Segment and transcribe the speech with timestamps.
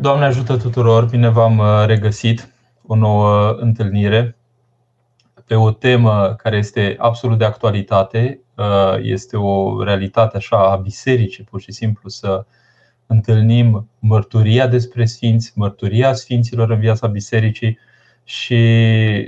[0.00, 2.48] Doamne ajută tuturor, bine v-am uh, regăsit
[2.86, 4.36] o nouă întâlnire
[5.46, 8.40] pe o temă care este absolut de actualitate.
[8.56, 12.46] Uh, este o realitate așa a bisericii, pur și simplu să
[13.06, 17.78] întâlnim mărturia despre sfinți, mărturia sfinților în viața bisericii
[18.24, 18.60] și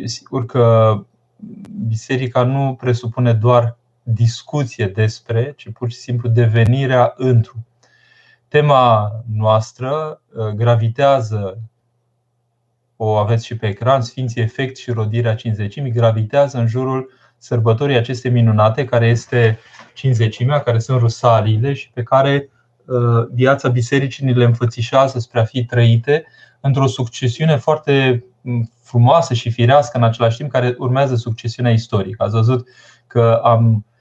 [0.05, 0.97] sigur că
[1.87, 7.51] biserica nu presupune doar discuție despre, ci pur și simplu devenirea într
[8.53, 11.59] Tema noastră uh, gravitează,
[12.97, 18.29] o aveți și pe ecran, Sfinții Efect și Rodirea Cinzecimii, gravitează în jurul sărbătorii aceste
[18.29, 19.59] minunate, care este
[19.95, 22.51] cinzecimea, care sunt rusaliile și pe care
[22.85, 26.25] uh, viața bisericii ni le înfățișează spre a fi trăite
[26.61, 32.23] într-o succesiune foarte mm, frumoasă și firească în același timp, care urmează succesiunea istorică.
[32.25, 32.69] Ați văzut
[33.07, 33.92] că am Uh,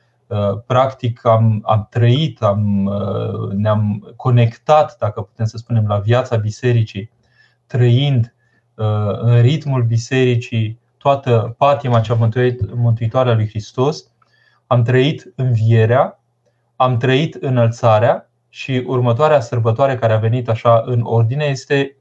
[0.65, 7.11] practic am, am trăit, am, uh, ne-am conectat, dacă putem să spunem, la viața bisericii,
[7.67, 8.33] trăind
[8.75, 8.85] uh,
[9.21, 12.29] în ritmul bisericii toată patima cea
[12.73, 14.05] mântuitoare a lui Hristos,
[14.67, 16.19] am trăit învierea,
[16.75, 21.95] am trăit înălțarea și următoarea sărbătoare care a venit așa în ordine este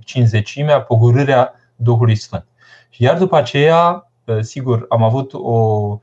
[0.00, 2.46] cinzecimea, pogorârea Duhului Sfânt.
[2.96, 6.02] Iar după aceea, sigur, am avut o Ehm,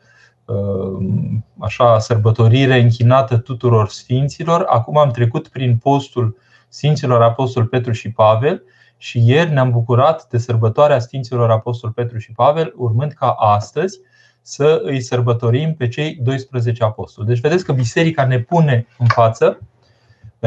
[1.59, 4.65] așa sărbătorire închinată tuturor sfinților.
[4.67, 6.37] Acum am trecut prin postul
[6.69, 8.63] Sfinților Apostol Petru și Pavel
[8.97, 13.99] și ieri ne-am bucurat de sărbătoarea Sfinților Apostol Petru și Pavel, urmând ca astăzi
[14.41, 17.27] să îi sărbătorim pe cei 12 apostoli.
[17.27, 19.59] Deci vedeți că biserica ne pune în față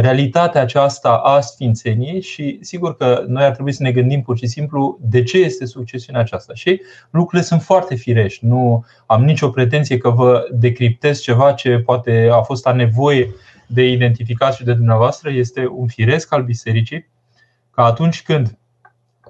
[0.01, 4.47] realitatea aceasta a sfințeniei și sigur că noi ar trebui să ne gândim pur și
[4.47, 6.55] simplu de ce este succesiunea aceasta.
[6.55, 6.81] Și
[7.11, 8.47] lucrurile sunt foarte firești.
[8.47, 13.35] Nu am nicio pretenție că vă decriptez ceva ce poate a fost a nevoie
[13.67, 15.31] de identificat și de dumneavoastră.
[15.31, 17.09] Este un firesc al bisericii
[17.71, 18.59] că atunci când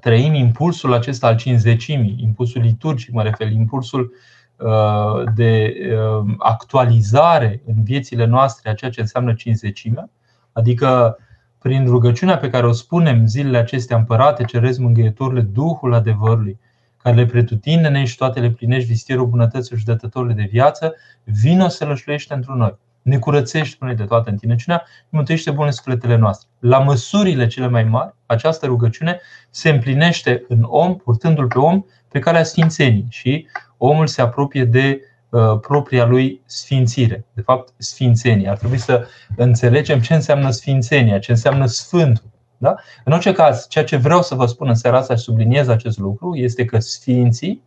[0.00, 4.12] trăim impulsul acesta al cinzecimii, impulsul liturgic, mă refer, impulsul
[4.56, 10.10] uh, de uh, actualizare în viețile noastre a ceea ce înseamnă cinzecimea,
[10.56, 11.18] Adică
[11.58, 16.58] prin rugăciunea pe care o spunem zilele acestea împărate, cerezi mângâietorule Duhul adevărului,
[17.02, 20.94] care le pretutinde și toate le plinești vistierul bunătății și dătătorile de viață,
[21.24, 22.76] vină să lășluiește într noi.
[23.02, 26.48] Ne curățești, spune de toată întinăciunea, mântuiește bune sufletele noastre.
[26.58, 32.18] La măsurile cele mai mari, această rugăciune se împlinește în om, purtându-l pe om pe
[32.18, 33.46] calea sfințenii și
[33.76, 35.15] omul se apropie de Uh,
[35.60, 38.48] propria lui sfințire, de fapt sfințenie.
[38.48, 42.30] Ar trebui să înțelegem ce înseamnă sfințenia, ce înseamnă sfântul.
[42.58, 42.74] Da?
[43.04, 45.98] În orice caz, ceea ce vreau să vă spun în seara asta și subliniez acest
[45.98, 47.62] lucru este că sfinții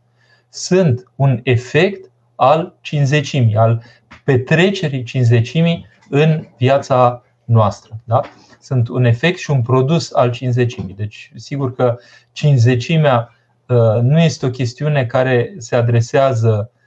[0.49, 3.83] sunt un efect al cinzecimii, al
[4.23, 7.99] petrecerii cinzecimii în viața noastră.
[8.03, 8.21] Da?
[8.59, 10.93] Sunt un efect și un produs al cinzecimii.
[10.93, 11.97] Deci, sigur că
[12.31, 13.35] cinzecimea
[13.67, 16.78] uh, nu este o chestiune care se adresează Uh,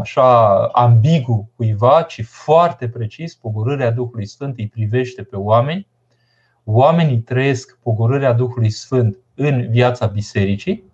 [0.00, 5.86] așa ambigu cuiva, ci foarte precis, pogorârea Duhului Sfânt îi privește pe oameni.
[6.64, 10.84] Oamenii trăiesc pogorârea Duhului Sfânt în viața bisericii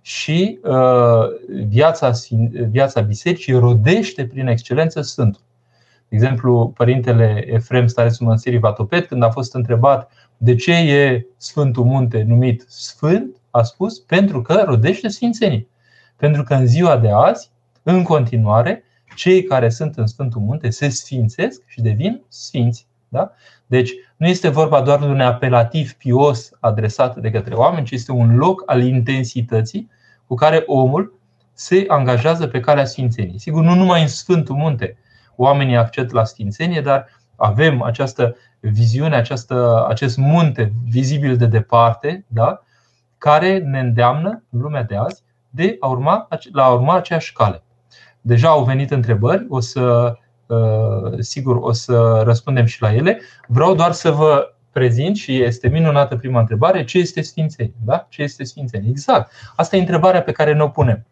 [0.00, 1.24] și uh,
[1.68, 2.12] viața,
[2.70, 5.40] viața bisericii rodește prin excelență Sfântul.
[6.08, 11.84] De exemplu, părintele Efrem Starețul Mănăstirii Vatopet, când a fost întrebat de ce e Sfântul
[11.84, 15.66] Munte numit Sfânt, a spus pentru că rodește sfințenie.
[16.22, 17.50] Pentru că în ziua de azi,
[17.82, 18.84] în continuare,
[19.16, 22.86] cei care sunt în Sfântul Munte se sfințesc și devin sfinți.
[23.08, 23.32] Da?
[23.66, 28.12] Deci nu este vorba doar de un apelativ pios adresat de către oameni, ci este
[28.12, 29.90] un loc al intensității
[30.26, 31.18] cu care omul
[31.52, 33.38] se angajează pe calea sfințenii.
[33.38, 34.96] Sigur, nu numai în Sfântul Munte
[35.36, 37.06] oamenii acced la sfințenie, dar
[37.36, 42.62] avem această viziune, această, acest munte vizibil de departe, da?
[43.18, 45.22] care ne îndeamnă în lumea de azi
[45.54, 47.62] de a urma, la a urma aceeași cale.
[48.20, 50.14] Deja au venit întrebări, o să,
[50.46, 53.20] uh, sigur, o să răspundem și la ele.
[53.46, 57.74] Vreau doar să vă prezint și este minunată prima întrebare, ce este Sfințenie?
[57.84, 58.06] Da?
[58.08, 58.90] Ce este Sfințenie?
[58.90, 59.32] Exact.
[59.56, 61.06] Asta e întrebarea pe care ne o punem.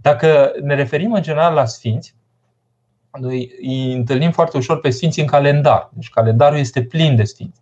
[0.00, 2.14] Dacă ne referim în general la Sfinți,
[3.20, 5.90] noi îi întâlnim foarte ușor pe Sfinți în calendar.
[5.92, 7.60] Deci calendarul este plin de Sfinți.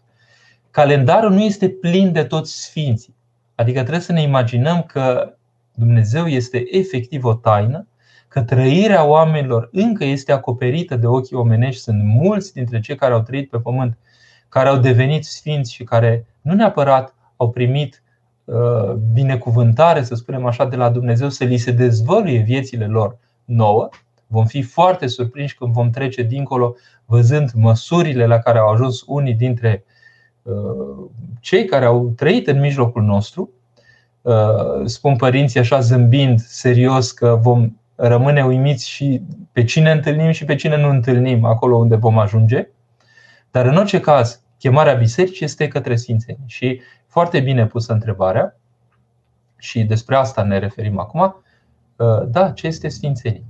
[0.71, 3.15] Calendarul nu este plin de toți Sfinții.
[3.55, 5.35] Adică trebuie să ne imaginăm că
[5.75, 7.87] Dumnezeu este efectiv o taină,
[8.29, 11.83] că trăirea oamenilor încă este acoperită de ochii omenești.
[11.83, 13.99] Sunt mulți dintre cei care au trăit pe pământ,
[14.49, 18.03] care au devenit sfinți și care nu neapărat au primit
[18.45, 23.89] uh, binecuvântare, să spunem așa, de la Dumnezeu să li se dezvăluie viețile lor nouă.
[24.27, 26.75] Vom fi foarte surprinși când vom trece dincolo,
[27.07, 29.85] văzând măsurile la care au ajuns unii dintre
[31.41, 33.51] cei care au trăit în mijlocul nostru,
[34.85, 39.23] spun părinții așa zâmbind serios că vom rămâne uimiți și
[39.53, 42.69] pe cine întâlnim și pe cine nu întâlnim acolo unde vom ajunge.
[43.51, 46.45] Dar în orice caz, chemarea bisericii este către Sfințenie.
[46.47, 48.57] Și foarte bine pusă întrebarea,
[49.57, 51.43] și despre asta ne referim acum.
[52.27, 53.45] Da, ce este Sfințenie?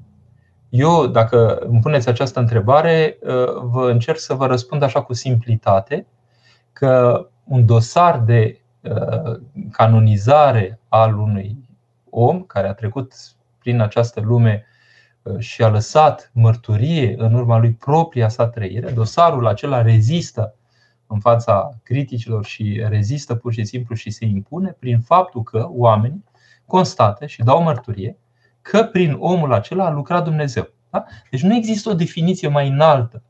[0.68, 3.18] Eu, dacă îmi puneți această întrebare,
[3.62, 6.06] vă încerc să vă răspund așa cu simplitate
[6.72, 8.60] că un dosar de
[9.72, 11.68] canonizare al unui
[12.10, 13.14] om care a trecut
[13.58, 14.64] prin această lume
[15.38, 20.54] și a lăsat mărturie în urma lui propria sa trăire, dosarul acela rezistă
[21.06, 26.24] în fața criticilor și rezistă pur și simplu și se impune prin faptul că oamenii
[26.66, 28.16] constată și dau mărturie
[28.62, 30.68] că prin omul acela a lucrat Dumnezeu.
[30.90, 31.04] Da?
[31.30, 33.22] Deci nu există o definiție mai înaltă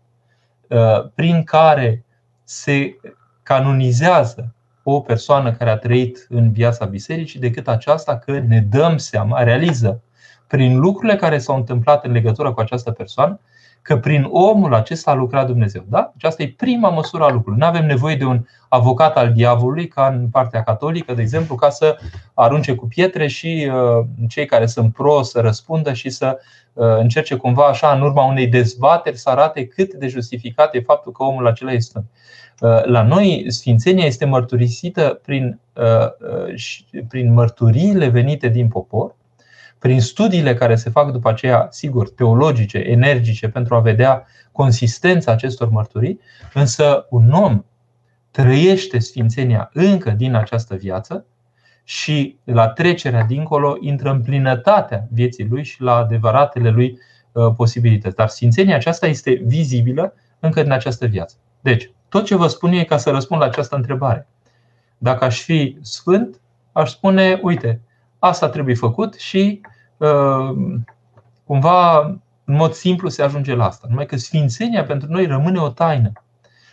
[0.68, 2.04] uh, prin care
[2.42, 2.96] se
[3.42, 9.42] canonizează o persoană care a trăit în viața bisericii decât aceasta că ne dăm seama,
[9.42, 10.00] realiză
[10.46, 13.40] prin lucrurile care s-au întâmplat în legătură cu această persoană,
[13.82, 15.84] că prin omul acesta a lucrat Dumnezeu.
[15.88, 16.12] Da?
[16.16, 17.58] Aceasta e prima măsură a lucrului.
[17.58, 21.70] Nu avem nevoie de un avocat al diavolului, ca în partea catolică, de exemplu, ca
[21.70, 21.98] să
[22.34, 26.38] arunce cu pietre și uh, cei care sunt pro să răspundă și să
[26.72, 31.12] uh, încerce cumva așa, în urma unei dezbateri, să arate cât de justificat e faptul
[31.12, 32.04] că omul acela este uh,
[32.84, 35.60] La noi, Sfințenia este mărturisită prin,
[37.08, 39.16] prin mărturiile venite din popor,
[39.78, 45.68] prin studiile care se fac după aceea, sigur, teologice, energice, pentru a vedea consistența acestor
[45.68, 46.20] mărturii,
[46.54, 47.64] însă un om
[48.30, 51.24] trăiește sfințenia încă din această viață
[51.84, 56.98] și la trecerea dincolo intră în plinătatea vieții lui și la adevăratele lui
[57.32, 58.16] uh, posibilități.
[58.16, 61.36] Dar sfințenia aceasta este vizibilă încă din această viață.
[61.60, 64.26] Deci, tot ce vă spun e ca să răspund la această întrebare.
[64.98, 66.40] Dacă aș fi sfânt,
[66.72, 67.80] aș spune, uite,
[68.18, 69.60] asta trebuie făcut și
[69.96, 70.50] uh,
[71.44, 71.98] cumva
[72.44, 73.86] în mod simplu se ajunge la asta.
[73.90, 76.12] Numai că sfințenia pentru noi rămâne o taină.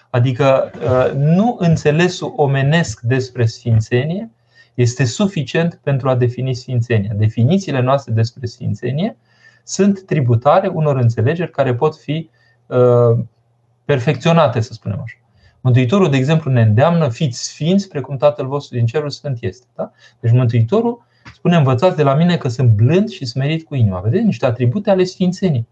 [0.10, 4.30] Adică uh, nu înțelesul omenesc despre sfințenie
[4.74, 7.14] este suficient pentru a defini sfințenia.
[7.16, 9.18] Definițiile noastre despre sfințenie
[9.64, 12.30] sunt tributare unor înțelegeri care pot fi
[12.66, 13.20] uh,
[13.86, 15.18] perfecționate, să spunem așa.
[15.62, 19.66] Mântuitorul, de exemplu, ne îndeamnă fiți sfinți precum Tatăl vostru din cerul sfânt este.
[19.76, 19.92] Da?
[20.20, 24.00] Deci Mântuitorul spune învățați de la mine că sunt blând și smerit cu inima.
[24.00, 24.26] Vedeți?
[24.26, 25.68] Niște atribute ale sfințenii.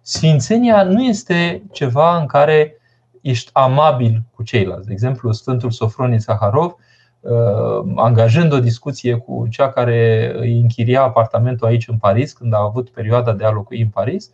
[0.00, 2.76] Sfințenia nu este ceva în care
[3.20, 4.86] ești amabil cu ceilalți.
[4.86, 6.76] De exemplu, Sfântul Sofronie Saharov,
[7.20, 12.62] uh, angajând o discuție cu cea care îi închiria apartamentul aici în Paris, când a
[12.62, 14.32] avut perioada de a locui în Paris, uh,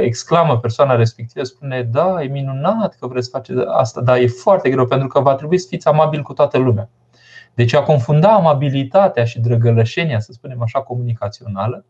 [0.00, 4.70] exclamă persoana respectivă, spune, da, e minunat că vreți să faceți asta, dar e foarte
[4.70, 6.88] greu pentru că va trebui să fiți amabil cu toată lumea.
[7.54, 11.84] Deci a confunda amabilitatea și drăgălășenia, să spunem așa, comunicațională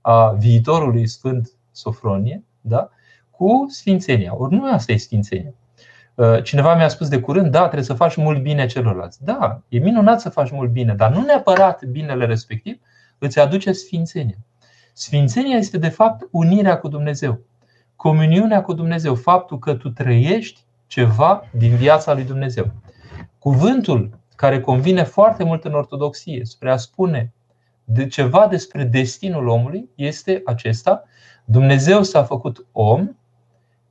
[0.00, 2.88] a viitorului Sfânt Sofronie da?
[3.30, 4.34] cu sfințenia.
[4.36, 5.54] Ori nu asta e sfințenia.
[6.14, 9.24] Uh, cineva mi-a spus de curând, da, trebuie să faci mult bine celorlalți.
[9.24, 12.80] Da, e minunat să faci mult bine, dar nu neapărat binele respectiv
[13.18, 14.36] îți aduce sfințenia.
[14.96, 17.40] Sfințenia este de fapt unirea cu Dumnezeu,
[17.96, 22.70] comuniunea cu Dumnezeu, faptul că tu trăiești ceva din viața lui Dumnezeu.
[23.38, 27.32] Cuvântul care convine foarte mult în ortodoxie spre a spune
[27.84, 31.02] de ceva despre destinul omului este acesta.
[31.44, 33.08] Dumnezeu s-a făcut om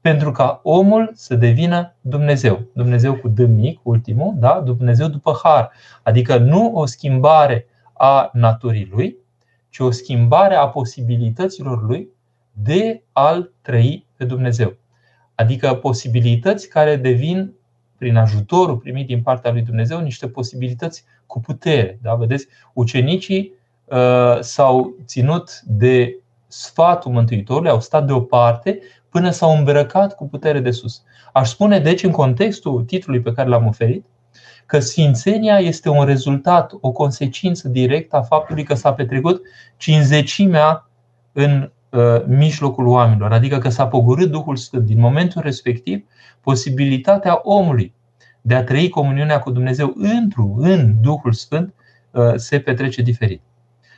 [0.01, 2.61] pentru ca omul să devină Dumnezeu.
[2.73, 4.61] Dumnezeu cu D mic, ultimul, da?
[4.65, 5.71] Dumnezeu după har.
[6.03, 9.17] Adică nu o schimbare a naturii lui,
[9.73, 12.07] ci o schimbare a posibilităților lui
[12.51, 14.75] de a-l trăi pe Dumnezeu.
[15.35, 17.53] Adică posibilități care devin
[17.97, 21.99] prin ajutorul primit din partea lui Dumnezeu, niște posibilități cu putere.
[22.01, 22.15] Da?
[22.15, 23.53] Vedeți, ucenicii
[23.85, 30.71] uh, s-au ținut de sfatul Mântuitorului, au stat deoparte până s-au îmbrăcat cu putere de
[30.71, 31.03] sus.
[31.33, 34.05] Aș spune, deci, în contextul titlului pe care l-am oferit,
[34.73, 39.41] că Sfințenia este un rezultat, o consecință directă a faptului că s-a petrecut
[39.77, 40.89] cinzecimea
[41.31, 44.85] în uh, mijlocul oamenilor, adică că s-a pogorât Duhul Sfânt.
[44.85, 46.05] Din momentul respectiv,
[46.41, 47.93] posibilitatea omului
[48.41, 51.73] de a trăi comuniunea cu Dumnezeu întru, în Duhul Sfânt,
[52.11, 53.41] uh, se petrece diferit.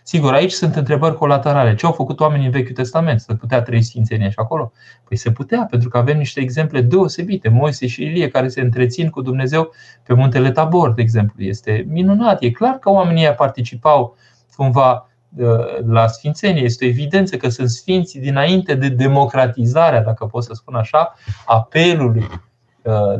[0.07, 1.75] Sigur, aici sunt întrebări colaterale.
[1.75, 3.19] Ce au făcut oamenii în Vechiul Testament?
[3.19, 4.71] Să putea trăi sfințenia și acolo?
[5.03, 7.49] Păi se putea, pentru că avem niște exemple deosebite.
[7.49, 9.71] Moise și Ilie care se întrețin cu Dumnezeu
[10.03, 11.43] pe muntele Tabor, de exemplu.
[11.43, 12.41] Este minunat.
[12.41, 14.15] E clar că oamenii participau
[14.55, 15.47] cumva uh,
[15.85, 16.63] la sfințenie.
[16.63, 21.13] Este o evidență că sunt sfinți dinainte de democratizarea, dacă pot să spun așa,
[21.45, 22.27] apelului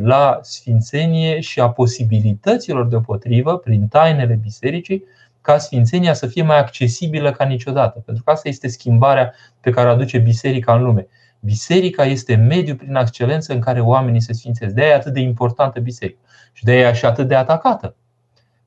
[0.02, 5.04] la sfințenie și a posibilităților deopotrivă, prin tainele bisericii,
[5.46, 8.00] ca sfințenia să fie mai accesibilă ca niciodată.
[8.00, 11.08] Pentru că asta este schimbarea pe care o aduce biserica în lume.
[11.40, 14.74] Biserica este mediul prin excelență în care oamenii se sfințesc.
[14.74, 16.20] De aia e atât de importantă biserica.
[16.54, 17.96] Și de aia e și atât de atacată.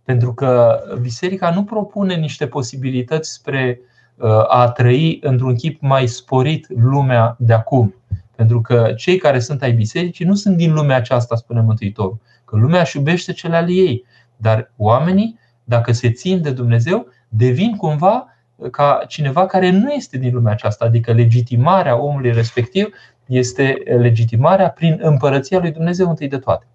[0.04, 3.80] Pentru că biserica nu propune niște posibilități spre
[4.16, 7.94] uh, a trăi într-un chip mai sporit lumea de acum.
[8.36, 12.18] Pentru că cei care sunt ai bisericii nu sunt din lumea aceasta, spune Mântuitorul.
[12.44, 14.04] Că lumea își iubește cele ale ei.
[14.36, 15.38] Dar oamenii,
[15.68, 18.26] dacă se țin de Dumnezeu, devin cumva
[18.70, 20.84] ca cineva care nu este din lumea aceasta.
[20.84, 22.88] Adică legitimarea omului respectiv
[23.26, 26.66] este legitimarea prin împărăția lui Dumnezeu întâi de toate.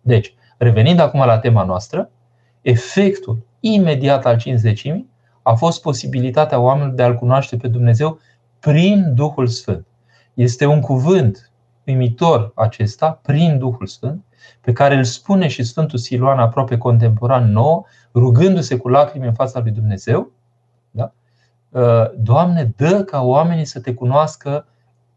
[0.00, 2.10] Deci, revenind acum la tema noastră,
[2.62, 5.10] efectul imediat al cinzecimii
[5.42, 8.18] a fost posibilitatea oamenilor de a-L cunoaște pe Dumnezeu
[8.58, 9.86] prin Duhul Sfânt.
[10.34, 11.50] Este un cuvânt
[11.86, 14.24] uimitor acesta, prin Duhul Sfânt,
[14.60, 19.60] pe care îl spune și Sfântul Siluan aproape contemporan nou, rugându-se cu lacrimi în fața
[19.60, 20.32] lui Dumnezeu.
[20.90, 21.12] Da?
[21.68, 24.66] Uh, Doamne, dă ca oamenii să te cunoască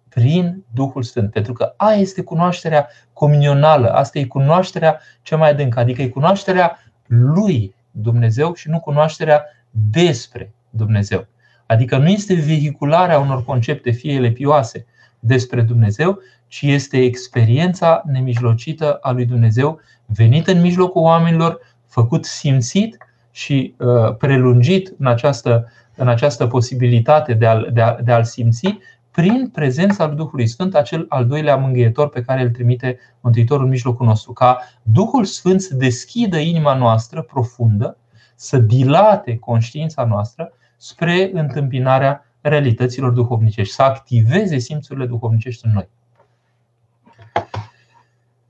[0.09, 1.31] prin Duhul Sfânt.
[1.31, 6.77] Pentru că aia este cunoașterea comunională, asta e cunoașterea cea mai adâncă, adică e cunoașterea
[7.07, 11.27] lui Dumnezeu și nu cunoașterea despre Dumnezeu.
[11.65, 14.85] Adică nu este vehicularea unor concepte, fie ele pioase,
[15.25, 22.97] despre Dumnezeu, ci este experiența nemijlocită a lui Dumnezeu venit în mijlocul oamenilor, făcut simțit
[23.31, 28.77] și uh, prelungit în această, în această posibilitate de a-l, de, a, de a simți
[29.11, 33.69] prin prezența lui Duhului Sfânt, acel al doilea mângâietor pe care îl trimite Mântuitorul în
[33.69, 34.33] mijlocul nostru.
[34.33, 37.97] Ca Duhul Sfânt să deschidă inima noastră profundă,
[38.35, 45.89] să dilate conștiința noastră spre întâmpinarea realităților duhovnicești, să activeze simțurile duhovnicești în noi.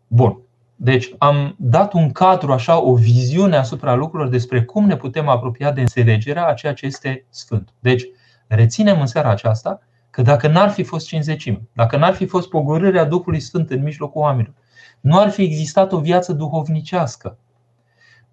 [0.07, 0.39] Bun.
[0.75, 5.71] Deci am dat un cadru, așa, o viziune asupra lucrurilor despre cum ne putem apropia
[5.71, 7.73] de înțelegerea a ceea ce este Sfânt.
[7.79, 8.03] Deci,
[8.47, 13.05] reținem în seara aceasta că dacă n-ar fi fost cinzecime, dacă n-ar fi fost pogorârea
[13.05, 14.53] Duhului Sfânt în mijlocul oamenilor,
[14.99, 17.37] nu ar fi existat o viață duhovnicească,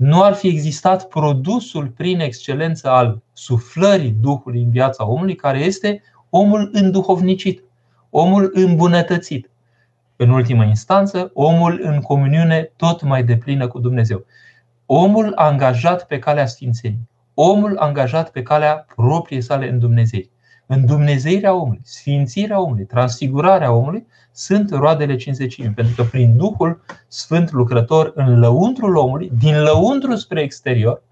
[0.02, 6.02] nu ar fi existat produsul prin excelență al suflării Duhului în viața omului, care este
[6.30, 7.62] omul înduhovnicit,
[8.10, 9.50] omul îmbunătățit.
[10.16, 14.24] În ultimă instanță, omul în comuniune tot mai deplină cu Dumnezeu.
[14.86, 20.22] Omul angajat pe calea Sfințenii, omul angajat pe calea propriei sale în Dumnezeu.
[20.74, 28.12] Îndumnezeirea omului, sfințirea omului, transfigurarea omului sunt roadele cinzecimii, pentru că prin Duhul Sfânt lucrător
[28.14, 31.02] în lăuntrul omului, din lăuntru spre exterior,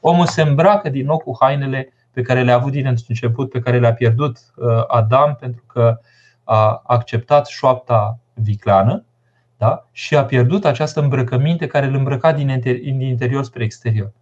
[0.00, 3.78] omul se îmbracă din nou cu hainele pe care le-a avut din început, pe care
[3.78, 5.98] le-a pierdut uh, Adam pentru că
[6.44, 9.04] a acceptat șoapta vicleană
[9.56, 9.86] da?
[9.92, 12.48] și a pierdut această îmbrăcăminte care îl îmbrăca din
[13.00, 14.12] interior spre exterior.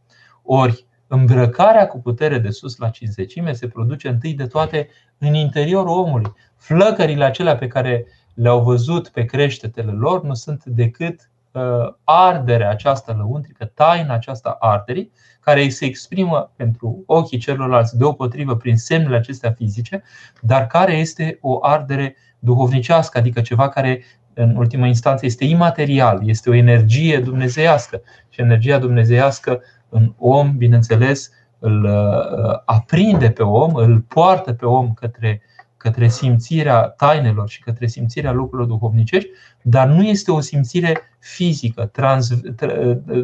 [0.43, 5.99] Ori îmbrăcarea cu putere de sus la cinzecime se produce întâi de toate în interiorul
[5.99, 6.33] omului.
[6.57, 11.63] Flăcările acelea pe care le-au văzut pe creștetele lor nu sunt decât uh,
[12.05, 19.17] arderea aceasta lăuntrică, taina aceasta arderii, care se exprimă pentru ochii celorlalți deopotrivă prin semnele
[19.17, 20.03] acestea fizice,
[20.41, 26.51] dar care este o ardere duhovnicească, adică ceva care în ultima instanță este imaterial, este
[26.51, 29.63] o energie dumnezeiască și energia dumnezeiască
[29.95, 35.43] în om, bineînțeles, îl uh, aprinde pe om, îl poartă pe om către,
[35.77, 39.29] către simțirea tainelor și către simțirea lucrurilor duhovnicești,
[39.63, 42.31] dar nu este o simțire fizică, trans,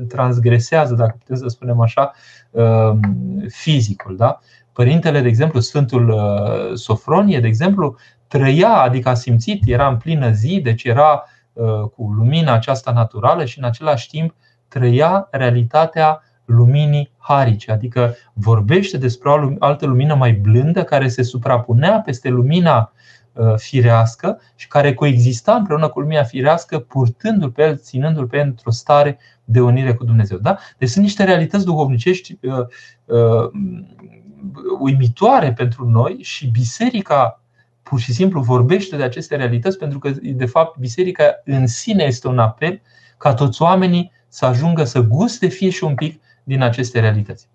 [0.08, 2.12] transgresează, dacă putem să spunem așa,
[2.50, 3.00] um,
[3.48, 4.16] fizicul.
[4.16, 4.38] Da?
[4.72, 7.96] Părintele, de exemplu, Sfântul uh, Sofronie, de exemplu,
[8.28, 11.64] trăia, adică a simțit, era în plină zi, deci era uh,
[11.96, 14.34] cu lumina aceasta naturală și în același timp
[14.68, 22.00] trăia realitatea luminii harice, adică vorbește despre o altă lumină mai blândă care se suprapunea
[22.00, 22.92] peste lumina
[23.32, 28.46] uh, firească și care coexista împreună cu lumina firească, purtându-l pe el, ținându-l pe el
[28.46, 30.38] într-o stare de unire cu Dumnezeu.
[30.38, 30.58] Da?
[30.78, 32.52] Deci sunt niște realități duhovnicești uh,
[33.04, 33.50] uh,
[34.78, 37.40] uimitoare pentru noi și biserica
[37.82, 42.28] pur și simplu vorbește de aceste realități pentru că, de fapt, biserica în sine este
[42.28, 42.80] un apel
[43.18, 47.48] ca toți oamenii să ajungă să guste fie și un pic din aceste realități.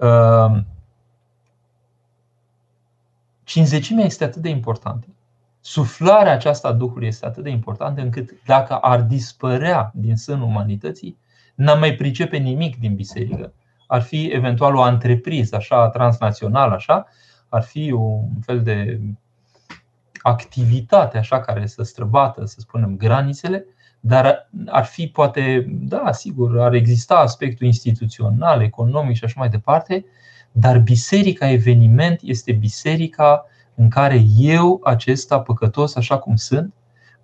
[0.00, 0.66] Ehm,
[3.44, 5.06] cinzecimea este atât de importantă,
[5.60, 11.18] suflarea aceasta a Duhului este atât de importantă încât dacă ar dispărea din sânul umanității,
[11.54, 13.52] n-am mai pricepe nimic din biserică.
[13.86, 17.06] Ar fi eventual o antrepriză așa transnațională, așa,
[17.48, 19.00] ar fi un fel de
[20.22, 23.64] activitate așa care să străbată, să spunem, granițele,
[24.00, 30.04] dar ar fi poate, da, sigur, ar exista aspectul instituțional, economic și așa mai departe,
[30.52, 36.74] dar biserica eveniment este biserica în care eu, acesta păcătos, așa cum sunt,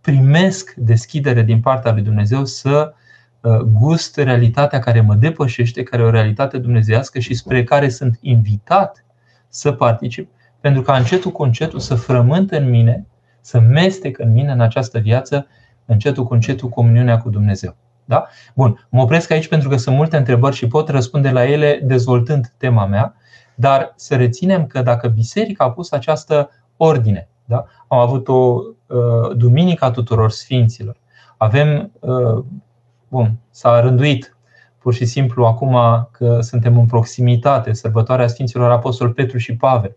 [0.01, 2.93] primesc deschidere din partea lui Dumnezeu să
[3.41, 8.19] uh, gust realitatea care mă depășește, care e o realitate dumnezească și spre care sunt
[8.21, 9.05] invitat
[9.49, 10.31] să particip,
[10.61, 13.07] pentru ca încetul cu încetul să frământ în mine,
[13.41, 15.47] să mestec în mine în această viață,
[15.87, 17.77] încetul cu încetul comuniunea cu Dumnezeu.
[18.05, 18.27] Da?
[18.55, 22.53] Bun, mă opresc aici pentru că sunt multe întrebări și pot răspunde la ele dezvoltând
[22.57, 23.15] tema mea,
[23.55, 27.65] dar să reținem că dacă biserica a pus această ordine, da?
[27.89, 28.35] am avut o
[28.87, 30.97] uh, duminică tuturor sfinților,
[31.37, 32.45] avem, uh,
[33.09, 34.37] bun, s-a rânduit
[34.79, 35.77] pur și simplu acum
[36.11, 39.97] că suntem în proximitate, sărbătoarea Sfinților Apostol Petru și Pavel.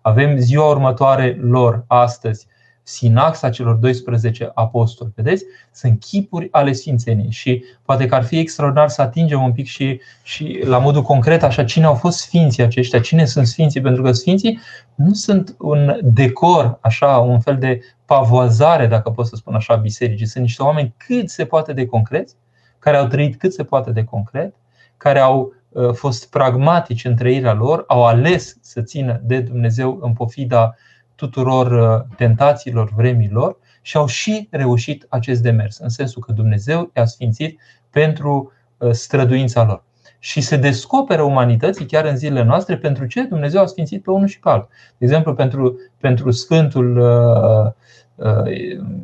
[0.00, 2.46] Avem ziua următoare lor astăzi,
[2.86, 5.12] sinaxa celor 12 apostoli.
[5.14, 5.44] Vedeți?
[5.72, 10.00] Sunt chipuri ale Sfințeniei și poate că ar fi extraordinar să atingem un pic și,
[10.22, 14.12] și la modul concret așa cine au fost sfinții aceștia, cine sunt sfinții, pentru că
[14.12, 14.60] sfinții
[14.94, 20.26] nu sunt un decor, așa, un fel de pavoazare, dacă pot să spun așa, bisericii.
[20.26, 22.34] Sunt niște oameni cât se poate de concreți,
[22.78, 24.54] care au trăit cât se poate de concret,
[24.96, 30.12] care au uh, fost pragmatici în trăirea lor, au ales să țină de Dumnezeu în
[30.12, 30.74] pofida
[31.14, 37.04] tuturor uh, tentațiilor vremilor și au și reușit acest demers, în sensul că Dumnezeu i-a
[37.04, 39.82] sfințit pentru uh, străduința lor.
[40.18, 44.26] Și se descoperă umanității chiar în zilele noastre pentru ce Dumnezeu a sfințit pe unul
[44.26, 44.68] și pe altul.
[44.98, 47.72] De exemplu, pentru, pentru Sfântul uh,
[48.14, 48.94] uh,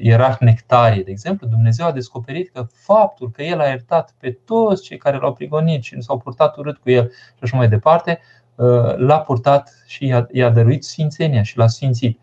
[0.00, 4.82] ierarh Nectarie, de exemplu, Dumnezeu a descoperit că faptul că El a iertat pe toți
[4.82, 8.20] cei care l-au prigonit și nu s-au purtat urât cu El și așa mai departe,
[8.20, 8.41] Uh,
[8.96, 12.20] l-a purtat și i-a dăruit sfințenia și l-a sfințit.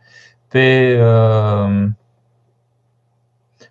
[0.48, 1.88] Pe, uh,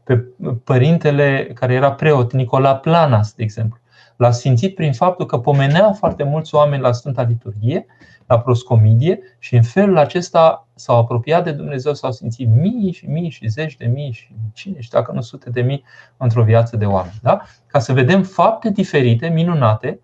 [0.04, 0.16] pe
[0.64, 3.78] părintele care era preot, Nicola Planas, de exemplu.
[4.16, 7.86] L-a sfințit prin faptul că pomenea foarte mulți oameni la Sfânta Liturghie,
[8.26, 13.30] la proscomidie și în felul acesta s-au apropiat de Dumnezeu, s-au simțit mii și mii
[13.30, 15.84] și zeci de mii și cine știe dacă nu sute de mii
[16.16, 17.18] într-o viață de oameni.
[17.22, 17.40] Da?
[17.66, 20.00] Ca să vedem fapte diferite, minunate,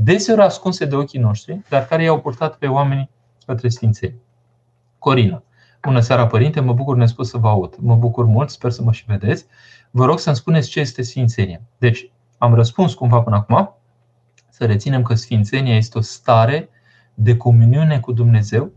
[0.00, 3.10] deseori ascunse de ochii noștri, dar care i-au purtat pe oamenii
[3.46, 4.14] către Sfinței.
[4.98, 5.42] Corina.
[5.82, 7.74] Bună seara, părinte, mă bucur nespus să vă aud.
[7.78, 9.46] Mă bucur mult, sper să mă și vedeți.
[9.90, 11.60] Vă rog să-mi spuneți ce este Sfințenia.
[11.78, 13.74] Deci, am răspuns cumva până acum.
[14.48, 16.68] Să reținem că Sfințenia este o stare
[17.14, 18.72] de comuniune cu Dumnezeu,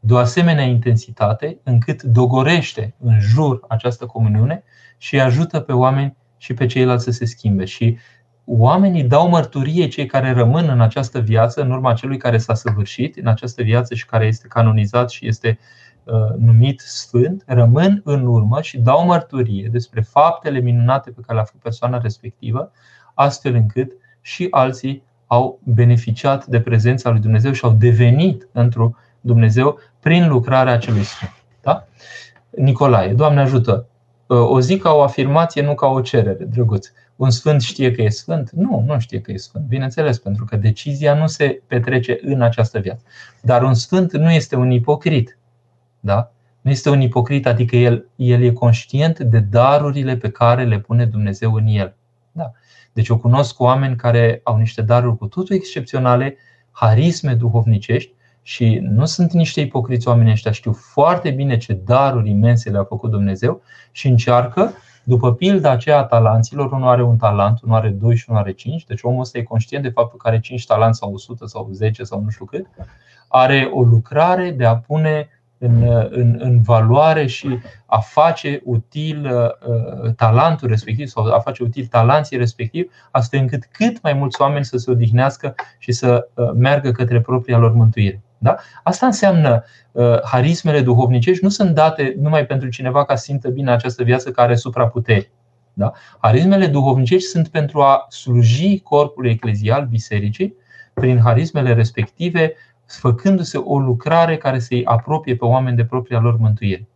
[0.00, 4.62] de o asemenea intensitate încât dogorește în jur această comuniune
[4.98, 7.64] și ajută pe oameni și pe ceilalți să se schimbe.
[7.64, 7.98] Și
[8.46, 13.16] oamenii dau mărturie cei care rămân în această viață, în urma celui care s-a săvârșit
[13.16, 15.58] în această viață și care este canonizat și este
[16.04, 21.44] uh, numit sfânt, rămân în urmă și dau mărturie despre faptele minunate pe care le-a
[21.44, 22.70] făcut persoana respectivă,
[23.14, 29.78] astfel încât și alții au beneficiat de prezența lui Dumnezeu și au devenit într-un Dumnezeu
[30.00, 31.32] prin lucrarea acelui Sfânt.
[31.62, 31.86] Da?
[32.50, 33.86] Nicolae, Doamne ajută!
[34.26, 38.02] Uh, o zic ca o afirmație, nu ca o cerere, drăguț un sfânt știe că
[38.02, 38.50] e sfânt?
[38.50, 39.64] Nu, nu știe că e sfânt.
[39.66, 43.04] Bineînțeles, pentru că decizia nu se petrece în această viață.
[43.42, 45.38] Dar un sfânt nu este un ipocrit.
[46.00, 46.32] Da?
[46.60, 51.04] Nu este un ipocrit, adică el, el e conștient de darurile pe care le pune
[51.04, 51.96] Dumnezeu în el.
[52.32, 52.52] Da.
[52.92, 56.36] Deci eu cunosc oameni care au niște daruri cu totul excepționale,
[56.70, 62.70] harisme duhovnicești și nu sunt niște ipocriți oameni ăștia, știu foarte bine ce daruri imense
[62.70, 64.72] le-a făcut Dumnezeu și încearcă
[65.04, 68.52] după pilda aceea a talanților, unul are un talent, unul are doi și unul are
[68.52, 71.68] cinci, deci omul ăsta e conștient de faptul că are cinci talanți sau 100 sau
[71.72, 72.66] 10 sau nu știu cât,
[73.28, 80.12] are o lucrare de a pune în, în, în valoare și a face util uh,
[80.16, 84.76] talentul respectiv sau a face util talanții respectiv, astfel încât cât mai mulți oameni să
[84.76, 88.22] se odihnească și să uh, meargă către propria lor mântuire.
[88.44, 88.56] Da?
[88.82, 93.70] Asta înseamnă uh, harismele duhovnicești nu sunt date numai pentru cineva ca să simtă bine
[93.70, 95.30] această viață care are supraputeri.
[95.72, 95.92] Da?
[96.18, 100.54] Harismele duhovnicești sunt pentru a sluji corpului eclezial, bisericii,
[100.94, 102.54] prin harismele respective,
[102.86, 106.88] făcându-se o lucrare care să-i apropie pe oameni de propria lor mântuire.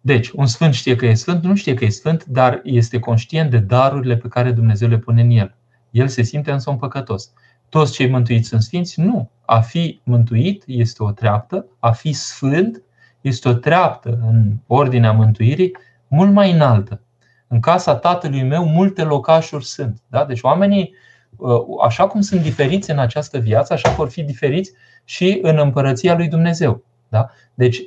[0.00, 3.50] Deci, un sfânt știe că e sfânt, nu știe că e sfânt, dar este conștient
[3.50, 5.54] de darurile pe care Dumnezeu le pune în el.
[5.90, 7.32] El se simte însă un păcătos.
[7.72, 9.00] Toți cei mântuiți sunt sfinți?
[9.00, 9.30] Nu.
[9.44, 12.82] A fi mântuit este o treaptă, a fi sfânt
[13.20, 15.76] este o treaptă în ordinea mântuirii
[16.08, 17.00] mult mai înaltă.
[17.48, 20.02] În casa tatălui meu multe locașuri sunt.
[20.06, 20.24] Da?
[20.24, 20.94] Deci oamenii,
[21.36, 24.72] uh, așa cum sunt diferiți în această viață, așa vor fi diferiți
[25.04, 26.84] și în împărăția lui Dumnezeu.
[27.08, 27.30] Da?
[27.54, 27.82] Deci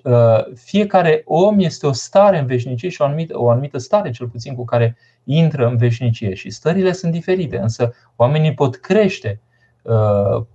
[0.55, 4.55] fiecare om este o stare în veșnicie și o anumită, o anumită stare, cel puțin,
[4.55, 6.33] cu care intră în veșnicie.
[6.33, 9.39] Și stările sunt diferite, însă oamenii pot crește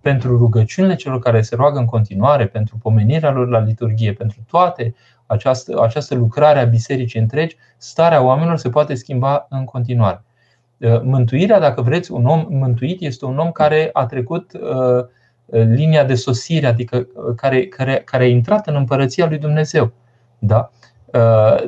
[0.01, 4.95] pentru rugăciunile celor care se roagă în continuare, pentru pomenirea lor la liturghie, pentru toate
[5.31, 10.23] această, această lucrare a bisericii întregi, starea oamenilor se poate schimba în continuare.
[10.79, 15.05] Uh, mântuirea, dacă vreți, un om mântuit este un om care a trecut uh,
[15.47, 19.93] linia de sosire, adică uh, care, care, care a intrat în împărăția lui Dumnezeu.
[20.39, 20.71] Da?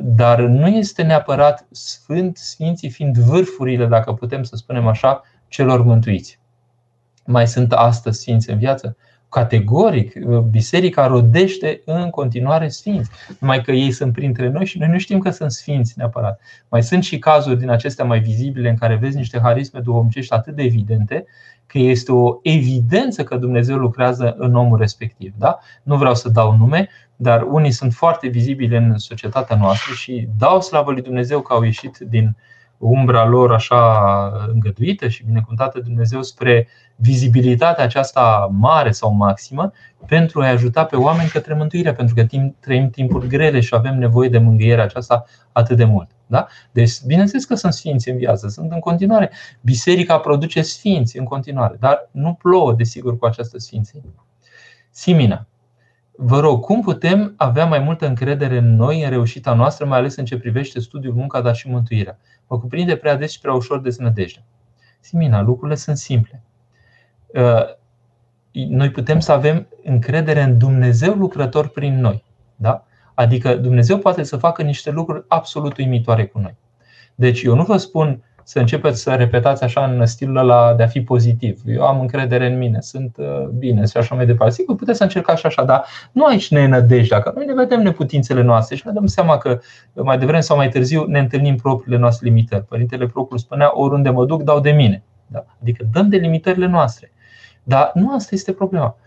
[0.01, 6.39] Dar nu este neapărat sfânt, sfinții fiind vârfurile, dacă putem să spunem așa, celor mântuiți.
[7.25, 8.97] Mai sunt astăzi sfinți în viață?
[9.33, 10.13] categoric,
[10.49, 13.09] biserica rodește în continuare sfinți.
[13.39, 16.39] Numai că ei sunt printre noi și noi nu știm că sunt sfinți neapărat.
[16.69, 20.55] Mai sunt și cazuri din acestea mai vizibile în care vezi niște harisme duhovnicești atât
[20.55, 21.25] de evidente
[21.65, 25.33] că este o evidență că Dumnezeu lucrează în omul respectiv.
[25.37, 25.59] Da?
[25.83, 30.61] Nu vreau să dau nume, dar unii sunt foarte vizibili în societatea noastră și dau
[30.61, 32.52] slavă lui Dumnezeu că au ieșit din uh,
[32.83, 39.71] umbra lor așa îngăduită și binecuvântată Dumnezeu spre vizibilitatea aceasta mare sau maximă
[40.05, 43.97] pentru a-i ajuta pe oameni către mântuire, pentru că timp, trăim timpuri grele și avem
[43.97, 46.09] nevoie de mângâierea aceasta atât de mult.
[46.27, 46.47] Da?
[46.71, 49.31] Deci, bineînțeles că sunt sfinți în viață, sunt în continuare.
[49.61, 54.01] Biserica produce sfinți în continuare, dar nu plouă, desigur, cu această sfinție.
[54.89, 55.47] Simina.
[56.15, 60.15] Vă rog, cum putem avea mai multă încredere în noi, în reușita noastră, mai ales
[60.15, 62.19] în ce privește studiul, munca, dar și mântuirea?
[62.53, 64.43] Mă cuprinde prea des și prea ușor deznădejde.
[64.99, 66.43] Simina, lucrurile sunt simple.
[67.27, 67.65] Uh,
[68.51, 72.23] noi putem să avem încredere în Dumnezeu lucrător prin noi.
[72.55, 72.85] Da?
[73.13, 76.55] Adică Dumnezeu poate să facă niște lucruri absolut uimitoare cu noi.
[77.15, 80.87] Deci eu nu vă spun să începeți să repetați așa în stilul ăla de a
[80.87, 81.61] fi pozitiv.
[81.65, 84.53] Eu am încredere în mine, sunt uh, bine și așa mai departe.
[84.53, 87.81] Sigur, puteți să încercați și așa, dar nu aici ne nădejdea, că noi ne vedem
[87.81, 89.59] neputințele noastre și ne dăm seama că
[89.93, 92.65] mai devreme sau mai târziu ne întâlnim propriile noastre limitări.
[92.65, 95.03] Părintele Procul spunea, oriunde mă duc, dau de mine.
[95.27, 95.45] Da?
[95.61, 97.11] Adică dăm de limitările noastre.
[97.63, 98.97] Dar nu asta este problema.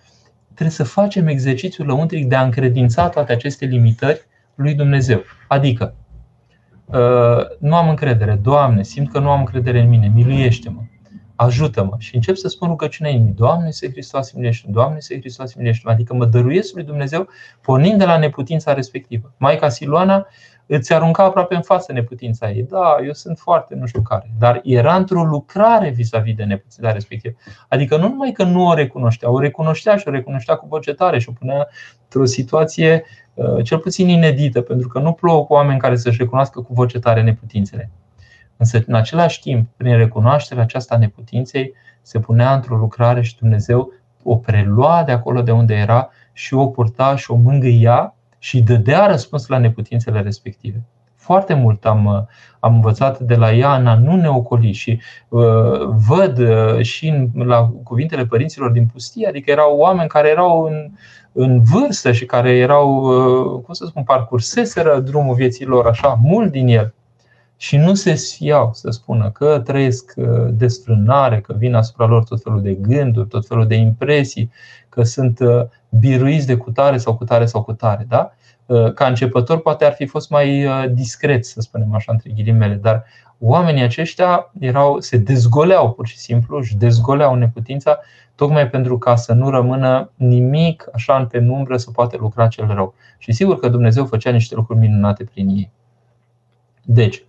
[0.44, 5.22] Trebuie să facem exercițiul lăuntric de a încredința toate aceste limitări lui Dumnezeu.
[5.48, 6.05] Adică, Uh,
[7.58, 10.80] nu am încredere, Doamne, simt că nu am încredere în mine, miluiește-mă,
[11.34, 11.94] ajută-mă.
[11.98, 16.14] Și încep să spun rugăciunea inimii, Doamne, se Hristos, miluiește Doamne, se Hristos, miluiește Adică
[16.14, 17.28] mă dăruiesc lui Dumnezeu
[17.60, 19.32] pornind de la neputința respectivă.
[19.36, 20.26] Maica Siluana
[20.66, 22.62] îți arunca aproape în față neputința ei.
[22.62, 27.34] Da, eu sunt foarte nu știu care, dar era într-o lucrare vis-a-vis de neputința respectivă.
[27.68, 31.18] Adică nu numai că nu o recunoștea, o recunoștea și o recunoștea cu voce tare
[31.18, 31.68] și o punea
[32.02, 36.60] într-o situație uh, cel puțin inedită, pentru că nu plouă cu oameni care să-și recunoască
[36.60, 37.90] cu voce tare neputințele.
[38.56, 44.36] Însă, în același timp, prin recunoașterea aceasta neputinței, se punea într-o lucrare și Dumnezeu o
[44.36, 49.46] prelua de acolo de unde era și o purta și o mângâia și dădea răspuns
[49.46, 50.82] la neputințele respective.
[51.14, 52.28] Foarte mult am,
[52.60, 55.42] am învățat de la ea în a nu ne ocoli și uh,
[56.08, 60.90] văd uh, și în, la cuvintele părinților din pustie, adică erau oameni care erau în,
[61.32, 66.50] în vârstă și care erau, uh, cum să spun, parcurseseră drumul vieții lor așa mult
[66.50, 66.94] din el
[67.56, 72.42] și nu se sfiau să spună că trăiesc uh, desfrânare, că vin asupra lor tot
[72.42, 74.50] felul de gânduri, tot felul de impresii,
[74.96, 78.06] că sunt uh, biruiți de cutare sau cutare sau cutare.
[78.08, 78.32] Da?
[78.66, 83.04] Uh, ca începător poate ar fi fost mai discret, să spunem așa, între ghilimele, dar
[83.38, 87.98] oamenii aceștia erau, se dezgoleau pur și simplu, și dezgoleau neputința,
[88.34, 92.94] tocmai pentru ca să nu rămână nimic așa în penumbră să poate lucra cel rău.
[93.18, 95.70] Și sigur că Dumnezeu făcea niște lucruri minunate prin ei.
[96.82, 97.24] Deci,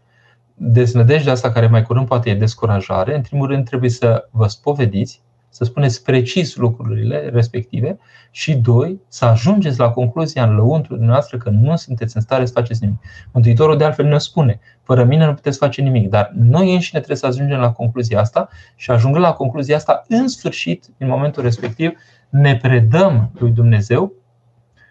[0.53, 5.21] deznădejdea asta care mai curând poate e descurajare, în primul rând trebuie să vă spovediți,
[5.57, 7.97] să spuneți precis lucrurile respective
[8.31, 12.51] și doi, să ajungeți la concluzia în lăuntru dumneavoastră că nu sunteți în stare să
[12.53, 12.99] faceți nimic.
[13.31, 17.17] Mântuitorul de altfel ne spune, fără mine nu puteți face nimic, dar noi înșine trebuie
[17.17, 21.91] să ajungem la concluzia asta și ajungând la concluzia asta, în sfârșit, în momentul respectiv,
[22.29, 24.13] ne predăm lui Dumnezeu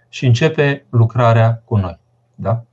[0.08, 1.98] și începe lucrarea cu noi.
[2.34, 2.64] Da?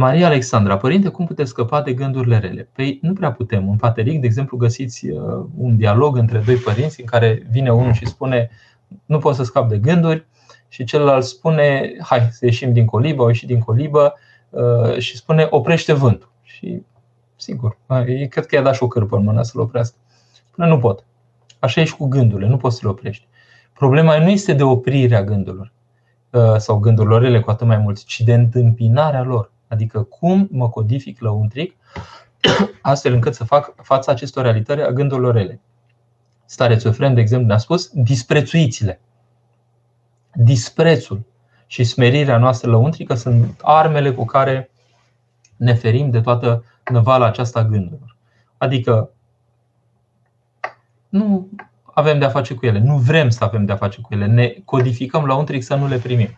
[0.00, 2.68] Maria Alexandra, părinte, cum puteți scăpa de gândurile rele?
[2.72, 3.68] Păi nu prea putem.
[3.68, 7.92] În Pateric, de exemplu, găsiți uh, un dialog între doi părinți în care vine unul
[7.92, 8.50] și spune
[9.06, 10.26] nu pot să scap de gânduri
[10.68, 14.14] și celălalt spune hai să ieșim din colibă, au ieșit din colibă
[14.50, 16.32] uh, și spune oprește vântul.
[16.42, 16.82] Și
[17.36, 17.78] sigur,
[18.28, 19.96] cred că i-a dat și o cârpă în mână să-l oprească.
[20.32, 21.04] Spune nu pot.
[21.58, 23.26] Așa ești cu gândurile, nu poți să le oprești.
[23.72, 25.72] Problema nu este de oprirea gândurilor
[26.30, 29.50] uh, sau gândurilor rele cu atât mai mult, ci de întâmpinarea lor.
[29.70, 31.76] Adică cum mă codific lăuntric
[32.82, 35.60] astfel încât să fac fața acestor realitări a gândurilor rele.
[36.44, 39.00] Starețul Efrem, de exemplu, ne-a spus disprețuiți-le.
[40.34, 41.26] Disprețul
[41.66, 44.70] și smerirea noastră lăuntrică sunt armele cu care
[45.56, 48.16] ne ferim de toată năvala aceasta gândurilor.
[48.58, 49.10] Adică
[51.08, 51.48] nu
[51.84, 55.24] avem de-a face cu ele, nu vrem să avem de-a face cu ele, ne codificăm
[55.24, 56.28] la un trick să nu le primim.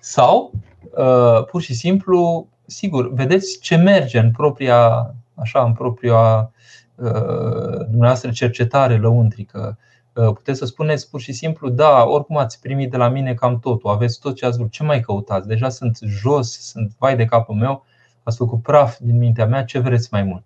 [0.00, 0.52] Sau,
[0.96, 6.52] uh, pur și simplu, sigur, vedeți ce merge în propria, așa, în propria
[6.94, 9.78] uh, dumneavoastră cercetare lăuntrică.
[10.12, 13.58] Uh, puteți să spuneți pur și simplu, da, oricum ați primit de la mine cam
[13.58, 15.48] totul, aveți tot ce ați vrut, ce mai căutați?
[15.48, 17.84] Deja sunt jos, sunt vai de capul meu,
[18.22, 20.44] ați făcut praf din mintea mea, ce vreți mai mult?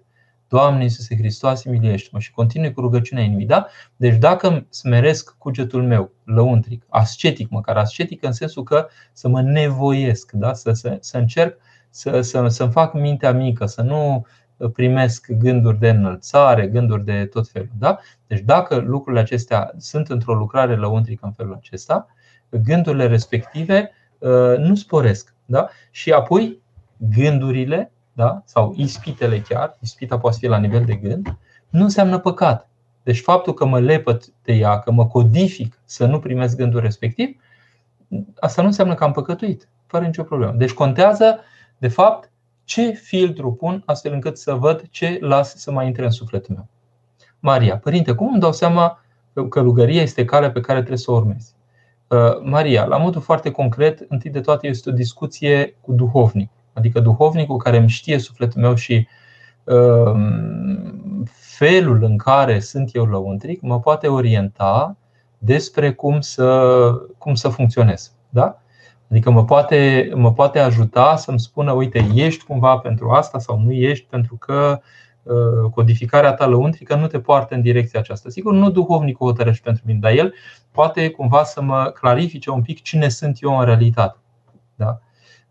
[0.48, 3.46] Doamne Iisuse Hristoase, miliește-mă și continui cu rugăciunea inimii.
[3.46, 3.66] Da?
[3.96, 10.32] Deci dacă smeresc cugetul meu, lăuntric, ascetic măcar, ascetic în sensul că să mă nevoiesc,
[10.32, 10.54] da?
[10.54, 11.58] să, să, să încerc
[11.96, 14.26] să, să, să-mi fac mintea mică, să nu
[14.72, 17.70] primesc gânduri de înălțare, gânduri de tot felul.
[17.78, 17.98] Da?
[18.26, 22.06] Deci dacă lucrurile acestea sunt într-o lucrare lăuntrică în felul acesta,
[22.48, 25.34] gândurile respective uh, nu sporesc.
[25.44, 25.68] Da?
[25.90, 26.60] Și apoi
[26.96, 28.42] gândurile da?
[28.44, 31.36] sau ispitele chiar, ispita poate fi la nivel de gând,
[31.68, 32.68] nu înseamnă păcat.
[33.02, 37.40] Deci faptul că mă lepăt de ea, că mă codific să nu primesc gândul respectiv,
[38.38, 40.52] asta nu înseamnă că am păcătuit, fără nicio problemă.
[40.52, 41.38] Deci contează,
[41.78, 42.30] de fapt,
[42.64, 46.68] ce filtru pun astfel încât să văd ce las să mai intre în sufletul meu.
[47.40, 49.00] Maria, părinte, cum îmi dau seama
[49.32, 51.54] că călugăria este calea pe care trebuie să o urmezi?
[52.08, 57.00] Uh, Maria, la modul foarte concret, întâi de toate este o discuție cu duhovnic adică
[57.00, 59.08] duhovnicul care îmi știe sufletul meu și
[59.64, 61.24] um,
[61.56, 64.96] felul în care sunt eu lăuntric mă poate orienta
[65.38, 68.12] despre cum să, cum să funcționez.
[68.28, 68.62] Da?
[69.10, 73.72] Adică mă poate, mă poate ajuta să-mi spună, uite, ești cumva pentru asta sau nu
[73.72, 74.80] ești pentru că
[75.22, 78.28] uh, codificarea ta lăuntrică nu te poartă în direcția aceasta.
[78.28, 80.34] Sigur, nu duhovnicul hotărăște pentru mine, dar el
[80.70, 84.16] poate cumva să mă clarifice un pic cine sunt eu în realitate.
[84.74, 85.00] Da?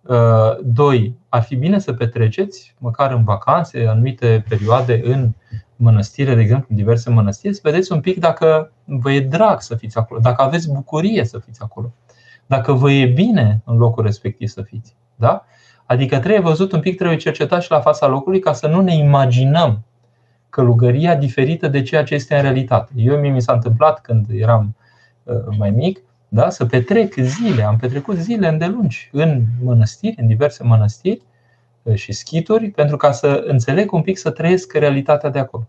[0.02, 5.32] Uh, doi, ar fi bine să petreceți, măcar în vacanțe, anumite perioade în
[5.76, 9.76] mănăstire, de exemplu, în diverse mănăstiri, să vedeți un pic dacă vă e drag să
[9.76, 11.94] fiți acolo, dacă aveți bucurie să fiți acolo,
[12.46, 14.96] dacă vă e bine în locul respectiv să fiți.
[15.16, 15.46] Da?
[15.86, 18.96] Adică trebuie văzut un pic, trebuie cercetat și la fața locului ca să nu ne
[18.96, 19.84] imaginăm
[20.50, 22.92] călugăria diferită de ceea ce este în realitate.
[22.96, 24.76] Eu mi s-a întâmplat când eram
[25.24, 26.50] uh, mai mic da?
[26.50, 31.22] să petrec zile, am petrecut zile îndelungi în mănăstiri, în diverse mănăstiri
[31.84, 35.68] uh, și schituri, pentru ca să înțeleg un pic, să trăiesc realitatea de acolo.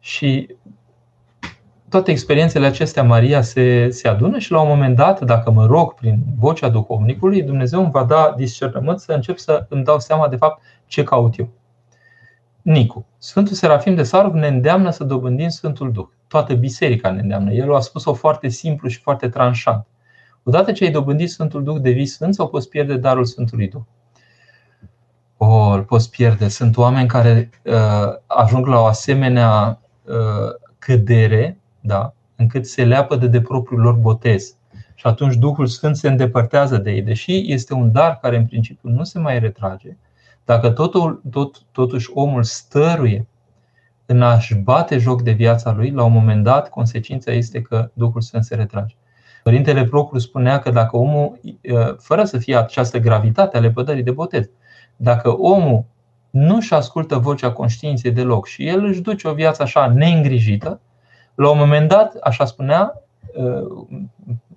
[0.00, 0.56] Și
[1.94, 5.94] toate experiențele acestea, Maria, se, se adună și la un moment dat, dacă mă rog
[5.94, 10.36] prin vocea duhovnicului, Dumnezeu îmi va da discernământ să încep să îmi dau seama de
[10.36, 11.48] fapt ce caut eu.
[12.62, 13.06] Nicu.
[13.18, 17.52] Sfântul Serafim de Sarov ne îndeamnă să dobândim Sfântul Duh toată biserica ne îndeamnă.
[17.52, 19.86] El a spus-o foarte simplu și foarte tranșant.
[20.42, 23.82] Odată ce ai dobândit Sfântul Duh, devii Sfânt sau poți pierde darul Sfântului Duh?
[25.36, 26.48] O, îl poți pierde.
[26.48, 27.74] Sunt oameni care uh,
[28.26, 34.56] ajung la o asemenea uh, cădere, da, încât se leapă de, de propriul lor botez.
[34.94, 37.02] Și atunci Duhul Sfânt se îndepărtează de ei.
[37.02, 39.96] Deși este un dar care în principiu nu se mai retrage,
[40.44, 43.26] dacă totul, tot, totuși omul stăruie
[44.06, 48.20] în a-și bate joc de viața lui, la un moment dat, consecința este că Duhul
[48.20, 48.94] Sfânt se retrage.
[49.42, 51.40] Părintele Proclu spunea că dacă omul,
[51.98, 54.50] fără să fie această gravitate a lepădării de botez,
[54.96, 55.84] dacă omul
[56.30, 60.80] nu și ascultă vocea conștiinței deloc și el își duce o viață așa neîngrijită,
[61.34, 63.02] la un moment dat, așa spunea,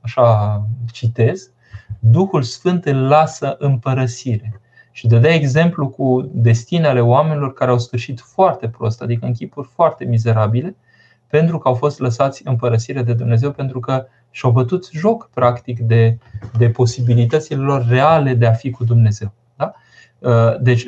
[0.01, 0.61] așa
[0.91, 1.51] citez,
[1.99, 4.61] Duhul Sfânt îl lasă în părăsire.
[4.91, 9.69] Și dădea exemplu cu destine ale oamenilor care au sfârșit foarte prost, adică în chipuri
[9.73, 10.75] foarte mizerabile,
[11.27, 15.79] pentru că au fost lăsați în părăsire de Dumnezeu, pentru că și-au bătut joc, practic,
[15.79, 16.17] de,
[16.57, 19.33] de posibilitățile lor reale de a fi cu Dumnezeu.
[20.19, 20.29] Da?
[20.29, 20.87] Uh, deci,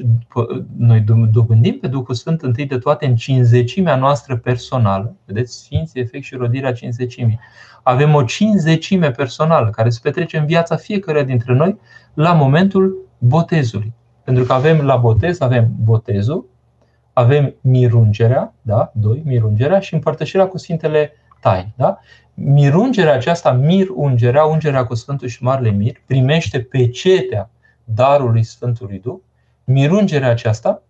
[0.77, 5.15] noi dobândim pe Duhul Sfânt întâi de toate în cinzecimea noastră personală.
[5.25, 7.39] Vedeți, Sfinții, efect și rodirea cinzecimii.
[7.83, 11.79] Avem o cinzecime personală care se petrece în viața fiecăruia dintre noi
[12.13, 13.93] la momentul botezului.
[14.23, 16.49] Pentru că avem la botez, avem botezul,
[17.13, 18.91] avem mirungerea, da?
[18.93, 21.11] Doi, mirungerea și împărtășirea cu Sfintele
[21.41, 21.73] Taini.
[21.77, 21.99] Da?
[22.33, 27.49] Mirungerea aceasta, mirungerea, ungerea cu Sfântul și Marele Mir, primește pecetea
[27.95, 29.19] darului Sfântului Duh.
[29.63, 30.81] Mirungerea aceasta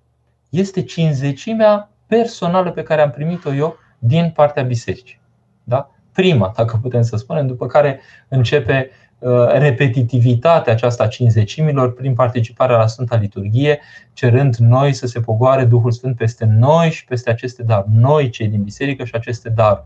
[0.49, 5.19] este cinzecimea personală pe care am primit-o eu din partea bisericii.
[5.63, 5.89] Da?
[6.13, 12.77] Prima, dacă putem să spunem, după care începe Uh, repetitivitatea aceasta a cinzecimilor prin participarea
[12.77, 13.79] la Sfânta Liturghie,
[14.13, 18.47] cerând noi să se pogoare Duhul Sfânt peste noi și peste aceste daruri, noi cei
[18.47, 19.85] din biserică și aceste daruri.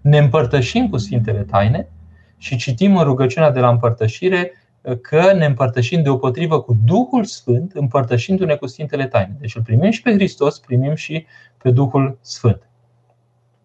[0.00, 1.88] Ne împărtășim cu Sfintele Taine
[2.36, 4.52] și citim în rugăciunea de la împărtășire
[5.00, 9.36] că ne împărtășim deopotrivă cu Duhul Sfânt, împărtășindu-ne cu Sfintele Taine.
[9.40, 11.26] Deci îl primim și pe Hristos, primim și
[11.62, 12.68] pe Duhul Sfânt.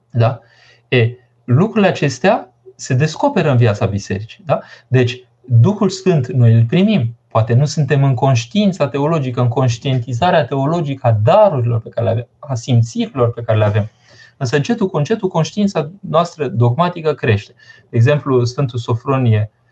[0.09, 0.39] Da?
[0.87, 1.09] E,
[1.43, 4.43] lucrurile acestea se descoperă în viața bisericii.
[4.45, 4.59] Da?
[4.87, 7.15] Deci, Duhul Sfânt noi îl primim.
[7.27, 12.27] Poate nu suntem în conștiința teologică, în conștientizarea teologică a darurilor pe care le avem,
[12.39, 13.89] a simțirilor pe care le avem.
[14.37, 17.53] Însă încetul cu încetul conștiința noastră dogmatică crește.
[17.89, 19.62] De exemplu, Sfântul Sofronie uh,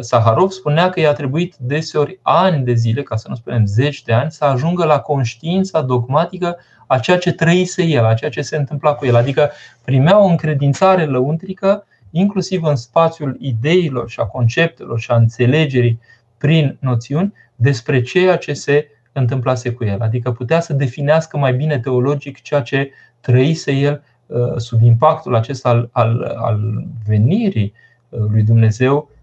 [0.00, 4.12] Saharov spunea că i-a trebuit deseori ani de zile, ca să nu spunem zeci de
[4.12, 8.56] ani, să ajungă la conștiința dogmatică a ceea ce trăise el, a ceea ce se
[8.56, 9.16] întâmpla cu el.
[9.16, 9.50] Adică
[9.84, 16.00] primea o încredințare lăuntrică, inclusiv în spațiul ideilor și a conceptelor și a înțelegerii
[16.38, 20.00] prin noțiuni, despre ceea ce se întâmplase cu el.
[20.00, 25.68] Adică putea să definească mai bine teologic ceea ce trăise el uh, sub impactul acesta
[25.68, 27.72] al, al, al venirii
[28.08, 29.15] uh, lui Dumnezeu uh,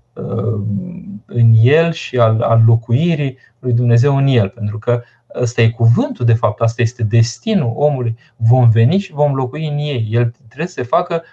[1.25, 4.49] în el și al, al locuirii lui Dumnezeu în el.
[4.49, 5.01] Pentru că
[5.35, 8.17] ăsta e cuvântul, de fapt, asta este destinul omului.
[8.35, 10.07] Vom veni și vom locui în ei.
[10.11, 11.23] El trebuie să se facă,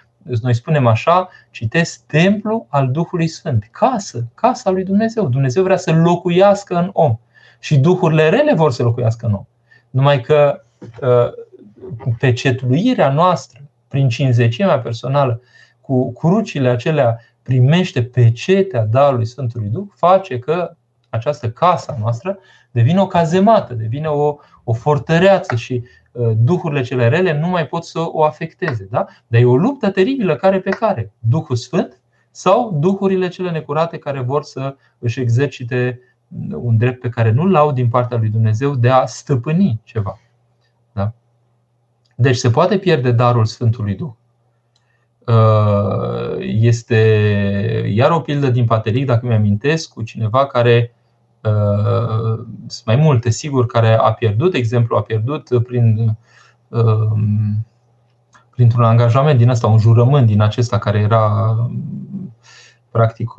[0.41, 5.27] noi spunem așa, citesc templu al Duhului Sfânt, casă, casa lui Dumnezeu.
[5.27, 7.17] Dumnezeu vrea să locuiască în om.
[7.59, 9.45] Și duhurile rele vor să locuiască în om.
[9.89, 10.61] Numai că
[12.19, 15.41] pecetluirea noastră prin cinzecimea personală
[15.81, 20.75] cu crucile acelea primește pecetea darului Sfântului Duh, face că
[21.09, 22.37] această casa noastră
[22.71, 27.85] devine o cazemată, devine o, o fortăreață și uh, duhurile cele rele nu mai pot
[27.85, 28.87] să o afecteze.
[28.91, 29.05] Da?
[29.27, 31.11] Dar e o luptă teribilă care pe care?
[31.19, 32.01] Duhul Sfânt
[32.31, 35.99] sau duhurile cele necurate care vor să își exercite
[36.51, 40.19] un drept pe care nu-l au din partea lui Dumnezeu de a stăpâni ceva.
[42.21, 44.11] Deci se poate pierde darul Sfântului Duh.
[45.25, 46.95] Uh, este
[47.93, 50.93] iar o pildă din Pateric, dacă mi-amintesc, cu cineva care
[51.43, 56.17] uh, sunt mai multe, sigur, care a pierdut, de exemplu, a pierdut prin,
[56.67, 57.11] uh,
[58.49, 61.55] printr-un angajament din ăsta, un jurământ din acesta care era
[62.91, 63.29] practic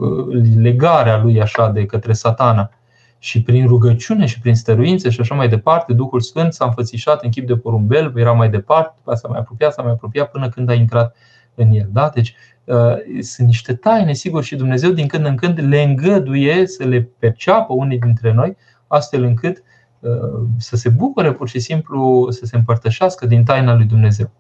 [0.57, 2.71] legarea lui așa de către satana.
[3.18, 7.31] Și prin rugăciune și prin stăruințe și așa mai departe, Duhul Sfânt s-a înfățișat în
[7.31, 10.75] chip de porumbel, era mai departe, s-a mai apropiat, s-a mai apropiat până când a
[10.75, 11.16] intrat
[11.55, 11.88] în el.
[11.93, 12.11] Da?
[12.15, 12.35] Deci
[12.65, 17.09] uh, sunt niște taine, sigur, și Dumnezeu din când în când le îngăduie să le
[17.19, 19.62] perceapă unii dintre noi, astfel încât
[20.01, 20.11] uh,
[20.57, 24.31] să se bucure pur și simplu, să se împărtășească din taina lui Dumnezeu.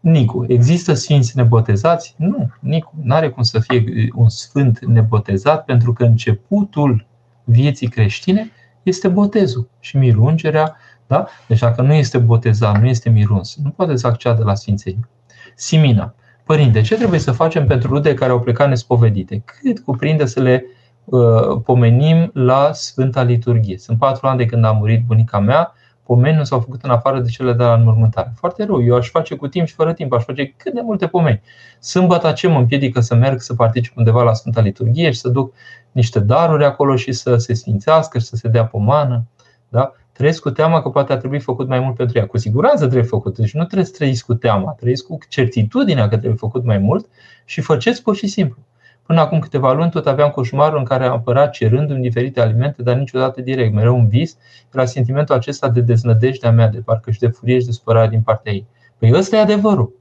[0.00, 2.14] Nicu, există sfinți nebotezați?
[2.18, 7.06] Nu, Nicu, nu are cum să fie un sfânt nebotezat pentru că începutul
[7.44, 8.50] vieții creștine
[8.82, 10.76] este botezul și mirungerea.
[11.06, 11.26] Da?
[11.48, 15.08] Deci dacă nu este botezat, nu este miruns, nu poate să acceadă la Sfințenie.
[15.54, 16.14] Simina.
[16.44, 19.42] Părinte, ce trebuie să facem pentru rude care au plecat nespovedite?
[19.44, 20.64] Cât cuprinde să le
[21.04, 23.78] uh, pomenim la Sfânta Liturghie?
[23.78, 27.20] Sunt patru ani de când a murit bunica mea, pomeni nu s-au făcut în afară
[27.20, 28.32] de cele de la înmormântare.
[28.36, 31.06] Foarte rău, eu aș face cu timp și fără timp, aș face cât de multe
[31.06, 31.42] pomeni.
[31.80, 35.54] Sâmbătă ce mă împiedică să merg să particip undeva la Sfânta Liturghie și să duc
[35.92, 39.24] niște daruri acolo și să se sfințească și să se dea pomană.
[39.68, 39.92] Da?
[40.16, 42.26] Trăiesc cu teama că poate ar trebui făcut mai mult pentru ea.
[42.26, 43.38] Cu siguranță trebuie făcut.
[43.38, 47.06] Deci nu trebuie să trăiți cu teama, trăiți cu certitudinea că trebuie făcut mai mult
[47.44, 48.58] și faceți pur și simplu.
[49.06, 52.96] Până acum câteva luni tot aveam coșmarul în care am apărat cerându-mi diferite alimente, dar
[52.96, 53.74] niciodată direct.
[53.74, 54.36] Mereu un vis,
[54.72, 58.08] era sentimentul acesta de deznădejde a mea, de parcă și de furie și de supărare
[58.08, 58.66] din partea ei.
[58.98, 59.92] Păi ăsta e adevărul.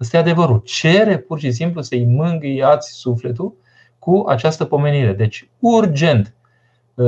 [0.00, 0.62] Ăsta e adevărul.
[0.64, 3.54] Cere pur și simplu să-i mângâiați sufletul
[3.98, 5.12] cu această pomenire.
[5.12, 6.35] Deci, urgent, ă,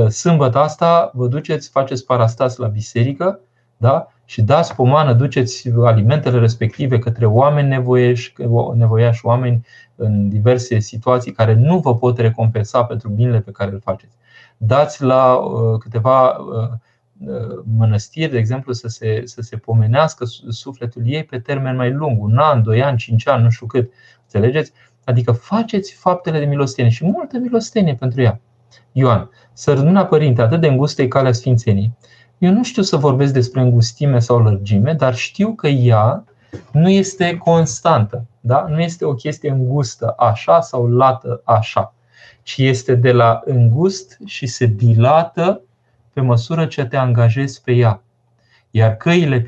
[0.08, 3.40] sâmbătă asta vă duceți, faceți parastas la biserică
[3.76, 4.12] da?
[4.24, 8.34] și dați pomană, duceți alimentele respective către oameni nevoieși,
[8.74, 13.80] nevoiași, oameni în diverse situații care nu vă pot recompensa pentru binele pe care îl
[13.80, 14.16] faceți.
[14.56, 16.68] Dați la uh, câteva uh,
[17.26, 22.22] uh, mănăstiri, de exemplu, să se, să se pomenească sufletul ei pe termen mai lung,
[22.22, 23.92] un an, doi ani, cinci ani, nu știu cât.
[24.22, 24.72] Înțelegeți?
[25.04, 28.40] Adică faceți faptele de milostenie și multă milostenie pentru ea.
[28.98, 31.96] Ioan, să rămână părinte, atât de îngustă e calea Sfințenii.
[32.38, 36.24] Eu nu știu să vorbesc despre îngustime sau lărgime, dar știu că ea
[36.72, 38.24] nu este constantă.
[38.40, 38.66] Da?
[38.68, 41.94] Nu este o chestie îngustă așa sau lată așa,
[42.42, 45.60] ci este de la îngust și se dilată
[46.12, 48.02] pe măsură ce te angajezi pe ea.
[48.70, 49.40] Iar căile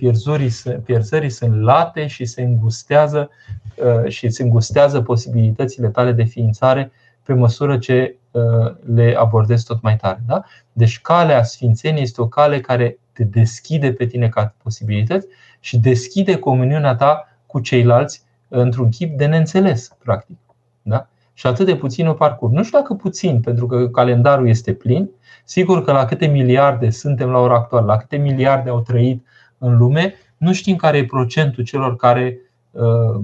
[0.84, 3.30] pierzării sunt late și se îngustează
[3.76, 6.92] uh, și se îngustează posibilitățile tale de ființare
[7.30, 10.22] pe măsură ce uh, le abordezi tot mai tare.
[10.26, 10.42] Da?
[10.72, 15.26] Deci calea Sfințeniei este o cale care te deschide pe tine ca posibilități
[15.60, 20.36] și deschide comuniunea ta cu ceilalți într-un chip de neînțeles, practic.
[20.82, 21.08] Da?
[21.34, 22.52] și atât de puțin o parcurs.
[22.52, 25.10] Nu știu dacă puțin, pentru că calendarul este plin.
[25.44, 29.26] Sigur că la câte miliarde suntem la ora actuală, la câte miliarde au trăit
[29.58, 32.38] în lume, nu știm care e procentul celor care
[32.70, 33.20] uh,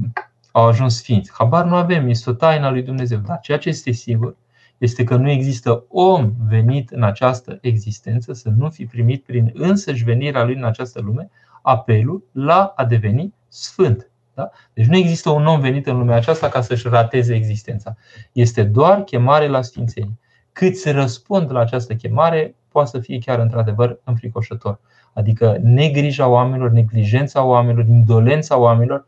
[0.57, 1.33] au ajuns sfinți.
[1.35, 3.19] Habar nu avem, este o taina lui Dumnezeu.
[3.19, 4.37] Dar ceea ce este sigur
[4.79, 10.05] este că nu există om venit în această existență să nu fi primit prin însăși
[10.05, 11.31] venirea lui în această lume
[11.63, 14.11] apelul la a deveni sfânt.
[14.35, 14.51] Da?
[14.73, 17.97] Deci nu există un om venit în lumea aceasta ca să-și rateze existența.
[18.33, 20.19] Este doar chemare la sfințenie.
[20.53, 24.81] Cât se răspund la această chemare, poate să fie chiar într-adevăr înfricoșător.
[25.13, 29.07] Adică negrija oamenilor, neglijența oamenilor, indolența oamenilor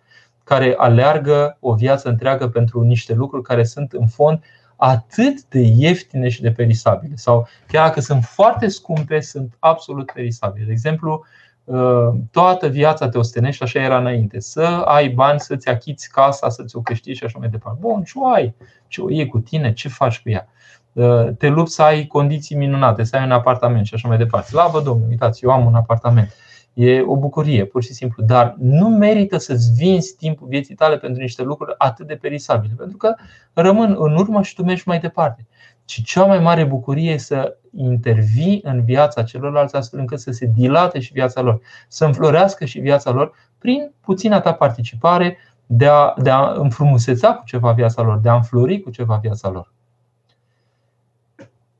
[0.49, 4.41] care aleargă o viață întreagă pentru niște lucruri care sunt în fond
[4.77, 7.17] atât de ieftine și de perisabile.
[7.17, 10.65] Sau chiar dacă sunt foarte scumpe, sunt absolut perisabile.
[10.65, 11.25] De exemplu,
[11.65, 16.77] uh, toată viața te ostenești, așa era înainte, să ai bani, să-ți achiți casa, să-ți
[16.77, 17.79] o câștigi și așa mai departe.
[17.81, 18.55] Bun, ce o ai?
[18.87, 19.73] Ce o iei cu tine?
[19.73, 20.49] Ce faci cu ea?
[20.93, 24.49] Uh, te lupți să ai condiții minunate, să ai un apartament și așa mai departe.
[24.49, 26.35] Slavă Domnului, uitați, eu am un apartament.
[26.79, 28.23] E o bucurie, pur și simplu.
[28.23, 32.97] Dar nu merită să-ți vinzi timpul vieții tale pentru niște lucruri atât de perisabile, pentru
[32.97, 33.15] că
[33.53, 35.47] rămân în urmă și tu mergi mai departe.
[35.85, 40.51] Și cea mai mare bucurie e să intervii în viața celorlalți astfel încât să se
[40.55, 46.15] dilate și viața lor, să înflorească și viața lor prin puțina ta participare de a,
[46.23, 49.73] de a înfrumuseța cu ceva viața lor, de a înflori cu ceva viața lor.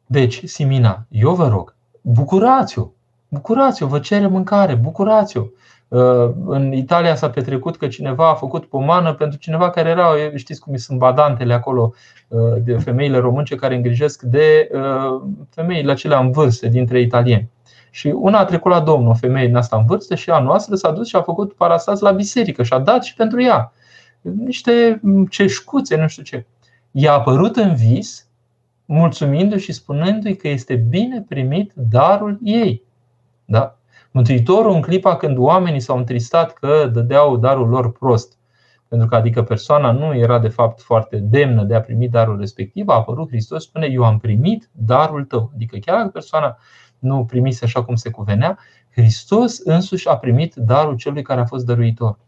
[0.07, 2.89] Deci, Simina, eu vă rog, bucurați-o,
[3.29, 5.43] bucurați-o, vă cere mâncare, bucurați-o.
[5.89, 10.61] Uh, în Italia s-a petrecut că cineva a făcut pomană pentru cineva care erau, știți
[10.61, 11.93] cum sunt badantele acolo,
[12.29, 17.49] uh, de femeile românce care îngrijesc de uh, femeile acelea în vârstă dintre italieni.
[17.91, 20.75] Și una a trecut la Domnul, o femeie din asta în vârstă, și a noastră
[20.75, 23.73] s-a dus și a făcut parastas la biserică și a dat și pentru ea.
[24.21, 25.01] Niște
[25.31, 26.47] ceșcuțe, nu știu ce.
[26.91, 28.27] I-a apărut în vis
[28.85, 32.83] mulțumindu-și și spunându-i că este bine primit darul ei.
[33.51, 33.77] Da?
[34.11, 38.37] Mântuitorul în clipa când oamenii s-au întristat că dădeau darul lor prost,
[38.89, 42.89] pentru că adică persoana nu era de fapt foarte demnă de a primi darul respectiv,
[42.89, 45.51] a apărut Hristos spune eu am primit darul tău.
[45.55, 46.59] Adică chiar dacă persoana
[46.99, 48.59] nu primise așa cum se cuvenea,
[48.91, 52.19] Hristos însuși a primit darul celui care a fost dăruitor.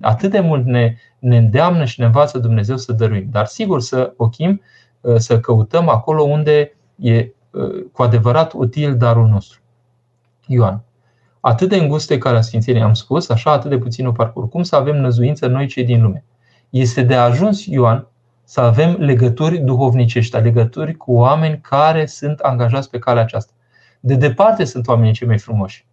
[0.00, 3.26] Atât de mult ne, ne îndeamnă și ne învață Dumnezeu să dăruim.
[3.30, 4.60] Dar sigur să ochim
[5.02, 9.61] Uh, să căutăm acolo unde e uh, cu adevărat util darul nostru.
[10.46, 10.82] Ioan.
[11.40, 14.50] Atât de înguste ca la Sfințenie am spus, așa atât de puțin o parcurs.
[14.50, 16.24] Cum să avem năzuință noi cei din lume?
[16.70, 18.06] Este de ajuns, Ioan,
[18.44, 23.52] să avem legături duhovnicești, legături cu oameni care sunt angajați pe calea aceasta.
[24.00, 25.86] De departe sunt oamenii cei mai frumoși.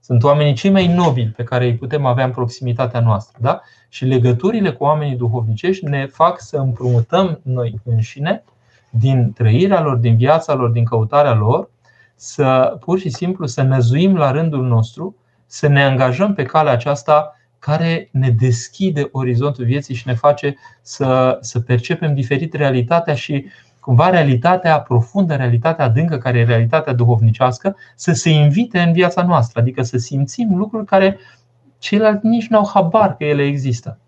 [0.00, 3.38] Sunt oamenii cei mai nobili pe care îi putem avea în proximitatea noastră.
[3.40, 3.60] Da?
[3.88, 8.44] Și legăturile cu oamenii duhovnicești ne fac să împrumutăm noi înșine
[8.90, 11.70] din trăirea lor, din viața lor, din căutarea lor,
[12.14, 17.36] să pur și simplu să năzuim la rândul nostru, să ne angajăm pe calea aceasta
[17.58, 23.46] care ne deschide orizontul vieții și ne face să, să percepem diferit realitatea și
[23.80, 29.60] cumva realitatea profundă, realitatea adâncă, care e realitatea duhovnicească, să se invite în viața noastră,
[29.60, 31.18] adică să simțim lucruri care
[31.78, 33.98] ceilalți nici nu au habar că ele există.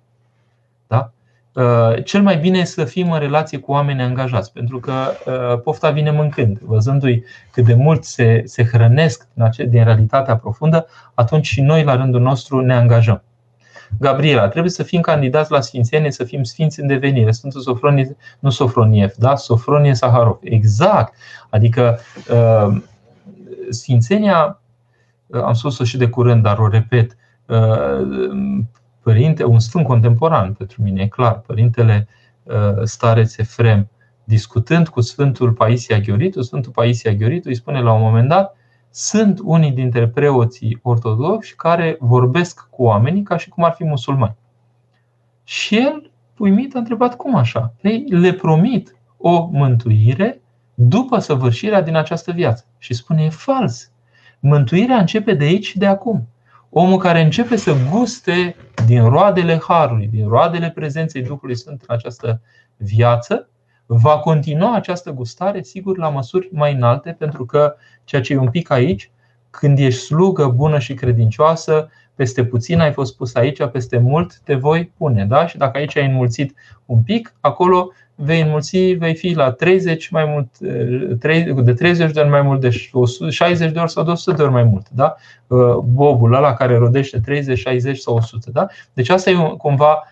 [0.86, 1.12] Da?
[1.56, 5.60] Uh, cel mai bine este să fim în relație cu oameni angajați, pentru că uh,
[5.60, 6.58] pofta vine mâncând.
[6.58, 9.28] Văzându-i cât de mult se, se hrănesc
[9.68, 13.22] din realitatea profundă, atunci și noi, la rândul nostru, ne angajăm.
[13.98, 17.30] Gabriela, trebuie să fim candidați la sfințenie, să fim sfinți în devenire.
[17.30, 19.36] Sfântul Sofronie, nu Sofroniev, da?
[19.36, 20.38] Sofronie Saharov.
[20.42, 21.14] Exact.
[21.50, 21.98] Adică
[22.30, 22.82] uh,
[23.70, 24.60] sfințenia,
[25.30, 27.16] am spus-o și de curând, dar o repet,
[29.06, 32.08] părinte, un sfânt contemporan pentru mine, e clar, părintele
[32.84, 33.88] Stareț Efrem,
[34.24, 38.56] discutând cu Sfântul Paisia Gheoritu, Sfântul Paisia Gheoritu îi spune la un moment dat
[38.90, 44.36] sunt unii dintre preoții ortodoxi care vorbesc cu oamenii ca și cum ar fi musulmani.
[45.44, 47.74] Și el, uimit, a întrebat cum așa?
[47.80, 50.40] Ei, le promit o mântuire
[50.74, 52.64] după săvârșirea din această viață.
[52.78, 53.90] Și spune, e fals.
[54.40, 56.28] Mântuirea începe de aici și de acum.
[56.78, 58.56] Omul care începe să guste
[58.86, 62.40] din roadele Harului, din roadele prezenței Duhului Sfânt în această
[62.76, 63.48] viață,
[63.86, 67.74] va continua această gustare, sigur, la măsuri mai înalte, pentru că
[68.04, 69.10] ceea ce e un pic aici,
[69.50, 74.54] când ești slugă bună și credincioasă, peste puțin ai fost pus aici, peste mult te
[74.54, 75.24] voi pune.
[75.24, 75.46] Da?
[75.46, 76.54] Și dacă aici ai înmulțit
[76.86, 80.58] un pic, acolo vei înmulți, vei fi la 30 mai mult,
[81.64, 82.70] de 30 de ori mai mult, de
[83.28, 84.88] 60 de ori sau de 100 de ori mai mult.
[84.90, 85.16] Da?
[85.84, 88.50] Bobul ăla care rodește 30, 60 sau 100.
[88.50, 88.66] Da?
[88.92, 90.02] Deci asta e cumva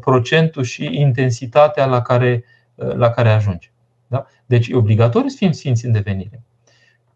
[0.00, 2.44] procentul și intensitatea la care
[2.74, 3.70] la care ajungi.
[4.06, 4.26] Da?
[4.46, 6.42] Deci e obligatoriu să fim sfinți în devenire.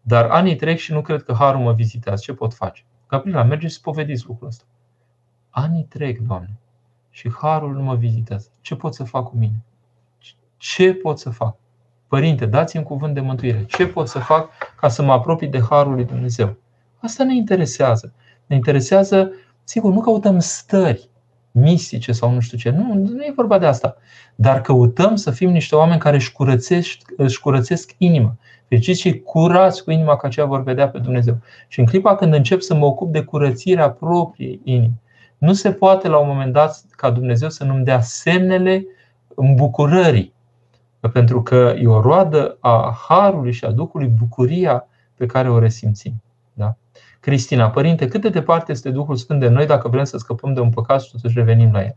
[0.01, 2.21] Dar anii trec și nu cred că harul mă vizitează.
[2.25, 2.83] Ce pot face?
[3.13, 4.63] Gabriela, merge și spovediți lucrul ăsta.
[5.49, 6.59] Anii trec, Doamne,
[7.09, 8.47] și harul nu mă vizitează.
[8.61, 9.63] Ce pot să fac cu mine?
[10.57, 11.55] Ce pot să fac?
[12.07, 13.65] Părinte, dați-mi cuvânt de mântuire.
[13.65, 14.49] Ce pot să fac
[14.79, 16.55] ca să mă apropii de harul lui Dumnezeu?
[16.99, 18.13] Asta ne interesează.
[18.45, 19.31] Ne interesează,
[19.63, 21.09] sigur, nu căutăm stări
[21.51, 22.69] mistice sau nu știu ce.
[22.69, 23.97] Nu, nu e vorba de asta.
[24.35, 28.35] Dar căutăm să fim niște oameni care își curățesc, își curățesc inima.
[28.73, 31.37] Fericiți și curați cu inima ca aceea vor vedea pe Dumnezeu.
[31.67, 35.01] Și în clipa când încep să mă ocup de curățirea propriei inimi,
[35.37, 38.85] nu se poate la un moment dat ca Dumnezeu să nu-mi dea semnele
[39.35, 40.33] îmbucurării.
[41.13, 46.23] Pentru că e o roadă a Harului și a Duhului bucuria pe care o resimțim.
[46.53, 46.75] Da?
[47.19, 50.59] Cristina, părinte, cât de departe este Duhul Sfânt de noi dacă vrem să scăpăm de
[50.59, 51.95] un păcat și totuși revenim la el?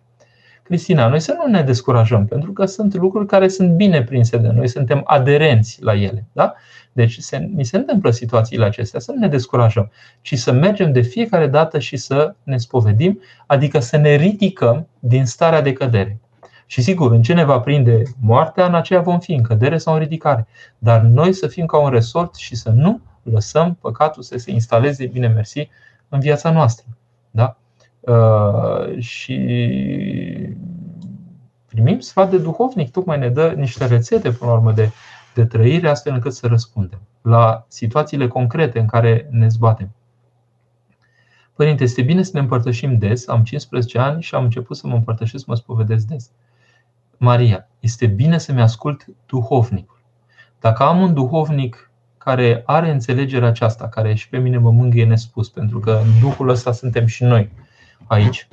[0.67, 4.49] Cristina, noi să nu ne descurajăm, pentru că sunt lucruri care sunt bine prinse de
[4.49, 6.27] noi, suntem aderenți la ele.
[6.33, 6.55] Da?
[6.93, 9.91] Deci se, ni se întâmplă situațiile acestea, să nu ne descurajăm,
[10.21, 15.27] ci să mergem de fiecare dată și să ne spovedim, adică să ne ridicăm din
[15.27, 16.21] starea de cădere.
[16.67, 19.95] Și sigur, în ce ne va prinde moartea, în aceea vom fi, în cădere sau
[19.95, 20.47] în ridicare.
[20.79, 25.07] Dar noi să fim ca un resort și să nu lăsăm păcatul să se instaleze,
[25.07, 25.69] bine mersi,
[26.09, 26.87] în viața noastră.
[27.31, 27.57] Da?
[28.07, 29.37] Uh, și
[31.67, 34.91] primim sfat de duhovnic, tocmai ne dă niște rețete, până la urmă, de,
[35.35, 39.91] de trăire, astfel încât să răspundem la situațiile concrete în care ne zbatem.
[41.55, 43.29] Părinte, este bine să ne împărtășim des.
[43.29, 46.31] Am 15 ani și am început să mă împărtășesc, mă spovedesc des.
[47.17, 50.01] Maria, este bine să-mi ascult duhovnicul.
[50.61, 55.49] Dacă am un duhovnic care are înțelegerea aceasta, care și pe mine mă mângâie nespus,
[55.49, 57.51] pentru că în Duhul ăsta suntem și noi
[58.05, 58.49] aici,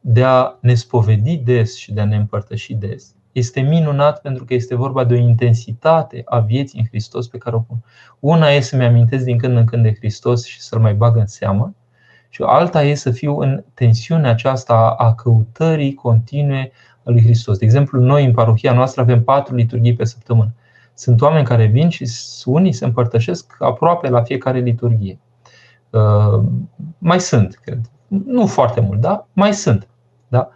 [0.00, 4.54] de a ne spovedi des și de a ne împărtăși des, este minunat pentru că
[4.54, 7.84] este vorba de o intensitate a vieții în Hristos pe care o pun.
[8.20, 11.26] Una e să-mi amintesc din când în când de Hristos și să-L mai bag în
[11.26, 11.74] seamă,
[12.28, 16.72] și alta e să fiu în tensiunea aceasta a căutării continue
[17.04, 17.58] a lui Hristos.
[17.58, 20.54] De exemplu, noi în parohia noastră avem patru liturghii pe săptămână.
[20.94, 22.08] Sunt oameni care vin și
[22.44, 25.18] unii se împărtășesc aproape la fiecare liturghie.
[25.90, 26.42] Uh,
[26.98, 27.80] mai sunt, cred.
[28.08, 29.26] Nu foarte mult, da?
[29.32, 29.88] Mai sunt.
[30.28, 30.50] Da?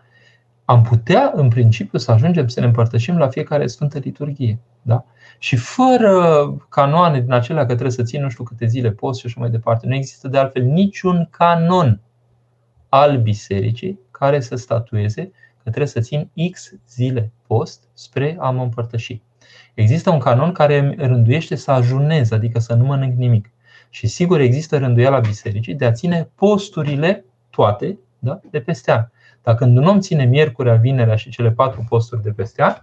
[0.64, 4.58] Am putea, în principiu, să ajungem să ne împărtășim la fiecare Sfântă Liturghie.
[4.82, 5.04] Da?
[5.38, 9.26] Și fără canoane din acelea că trebuie să ții nu știu câte zile post și
[9.26, 9.86] așa mai departe.
[9.86, 12.00] Nu există de altfel niciun canon
[12.88, 15.22] al bisericii care să statueze
[15.56, 19.22] că trebuie să țin X zile post spre a mă împărtăși.
[19.74, 23.50] Există un canon care rânduiește să ajunez, adică să nu mănânc nimic.
[23.90, 29.06] Și sigur există rânduiala bisericii de a ține posturile toate da, de peste an.
[29.42, 32.74] Dacă un om ține miercurea, vinerea și cele patru posturi de peste an,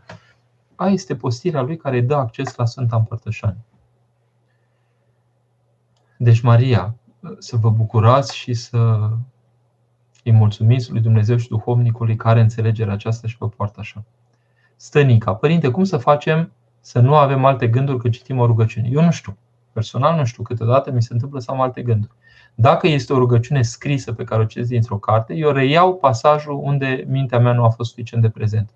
[0.76, 3.66] a este postirea lui care dă acces la Sfânta Împărtășanie.
[6.18, 6.96] Deci, Maria,
[7.38, 9.10] să vă bucurați și să
[10.24, 14.04] îi mulțumiți lui Dumnezeu și duhovnicului care înțelegerea aceasta și vă poartă așa.
[14.76, 18.90] Stănica, părinte, cum să facem să nu avem alte gânduri când citim o rugăciune?
[18.92, 19.38] Eu nu știu.
[19.74, 20.44] Personal nu știu.
[20.44, 22.14] Câteodată mi se întâmplă să am alte gânduri.
[22.60, 27.06] Dacă este o rugăciune scrisă pe care o citesc dintr-o carte, eu reiau pasajul unde
[27.08, 28.72] mintea mea nu a fost suficient de prezentă.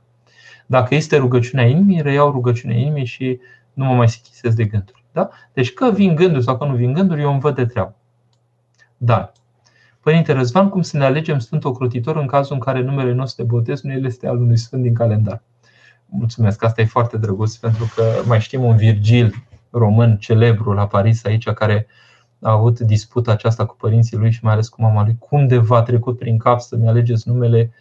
[0.65, 3.39] Dacă este rugăciunea inimii, reiau rugăciunea inimii și
[3.73, 5.03] nu mă mai sichisesc de gânduri.
[5.11, 5.29] Da?
[5.53, 7.95] Deci că vin gânduri sau că nu vin gânduri, eu îmi văd de treabă.
[8.97, 9.31] Dar,
[10.01, 13.49] Părinte Răzvan, cum să ne alegem Sfânt Ocrotitor în cazul în care numele nostru de
[13.49, 15.41] botez nu este al unui Sfânt din calendar?
[16.05, 21.25] Mulțumesc, asta e foarte drăguț pentru că mai știm un Virgil român celebru la Paris
[21.25, 21.87] aici care
[22.41, 25.15] a avut disputa aceasta cu părinții lui și mai ales cu mama lui.
[25.19, 27.71] Cum de v-a trecut prin cap să-mi alegeți numele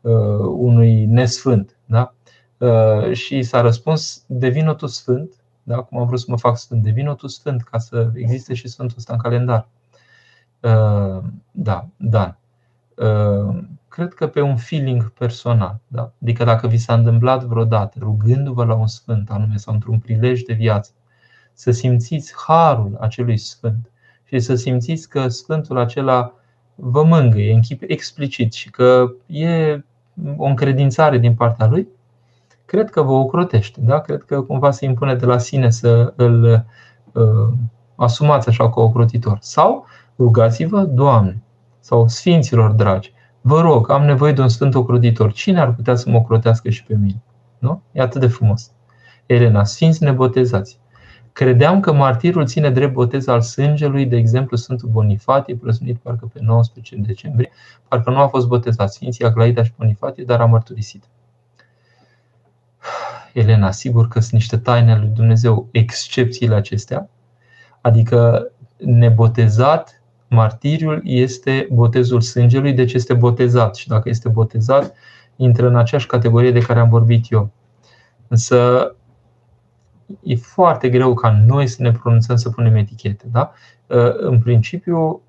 [0.00, 1.76] uh, unui nesfânt?
[1.84, 2.14] Da?
[2.58, 5.76] Uh, și s-a răspuns, devină tu sfânt, da?
[5.76, 8.96] cum am vrut să mă fac sfânt, devină tu sfânt ca să existe și sfântul
[8.98, 9.68] ăsta în calendar.
[10.60, 12.36] Uh, da, da.
[12.96, 13.58] Uh,
[13.88, 15.80] cred că pe un feeling personal.
[15.86, 16.12] Da?
[16.22, 20.52] Adică dacă vi s-a întâmplat vreodată, rugându-vă la un sfânt anume sau într-un prilej de
[20.52, 20.90] viață,
[21.52, 23.90] să simțiți harul acelui sfânt
[24.30, 26.32] și să simțiți că sfântul acela
[26.74, 29.84] vă mângâie în chip explicit și că e
[30.36, 31.88] o încredințare din partea lui,
[32.64, 33.80] cred că vă ocrotește.
[33.80, 34.00] Da?
[34.00, 36.66] Cred că cumva se impune de la sine să îl
[37.12, 37.52] uh,
[37.94, 39.38] asumați așa ca ocrotitor.
[39.40, 39.86] Sau
[40.18, 41.42] rugați-vă, Doamne,
[41.80, 45.32] sau Sfinților dragi, vă rog, am nevoie de un Sfânt ocrotitor.
[45.32, 47.22] Cine ar putea să mă ocrotească și pe mine?
[47.58, 47.82] Nu?
[47.92, 48.70] E atât de frumos.
[49.26, 50.79] Elena, Sfinți nebotezați.
[51.32, 56.38] Credeam că martirul ține drept botez al sângelui, de exemplu Sfântul Bonifatie, prăzunit parcă pe
[56.42, 57.50] 19 decembrie,
[57.88, 61.04] parcă nu a fost botezat Sfinții Aglaida și Bonifatie, dar a mărturisit.
[63.32, 67.08] Elena, sigur că sunt niște taine ale lui Dumnezeu, excepțiile acestea.
[67.80, 73.74] Adică nebotezat, martiriul este botezul sângelui, deci este botezat.
[73.74, 74.94] Și dacă este botezat,
[75.36, 77.50] intră în aceeași categorie de care am vorbit eu.
[78.28, 78.94] Însă
[80.22, 83.24] e foarte greu ca noi să ne pronunțăm să punem etichete.
[83.32, 83.52] Da?
[84.16, 85.22] În principiu,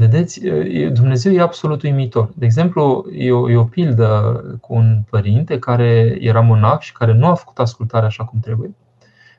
[0.00, 0.40] Vedeți,
[0.92, 2.30] Dumnezeu e absolut uimitor.
[2.34, 7.12] De exemplu, e o, e o pildă cu un părinte care era monac și care
[7.12, 8.74] nu a făcut ascultare așa cum trebuie.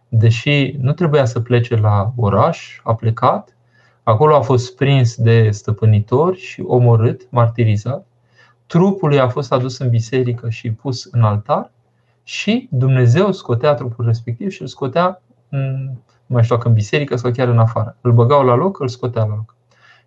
[0.08, 3.58] Deși nu trebuia să plece la oraș, a plecat.
[4.04, 8.06] Acolo a fost prins de stăpânitori și omorât, martirizat.
[8.70, 11.72] Trupul lui a fost adus în biserică și pus în altar
[12.24, 17.32] și Dumnezeu scotea trupul respectiv și îl scotea, nu mai știu dacă în biserică sau
[17.32, 17.98] chiar în afară.
[18.02, 19.56] Îl băgau la loc, îl scotea la loc.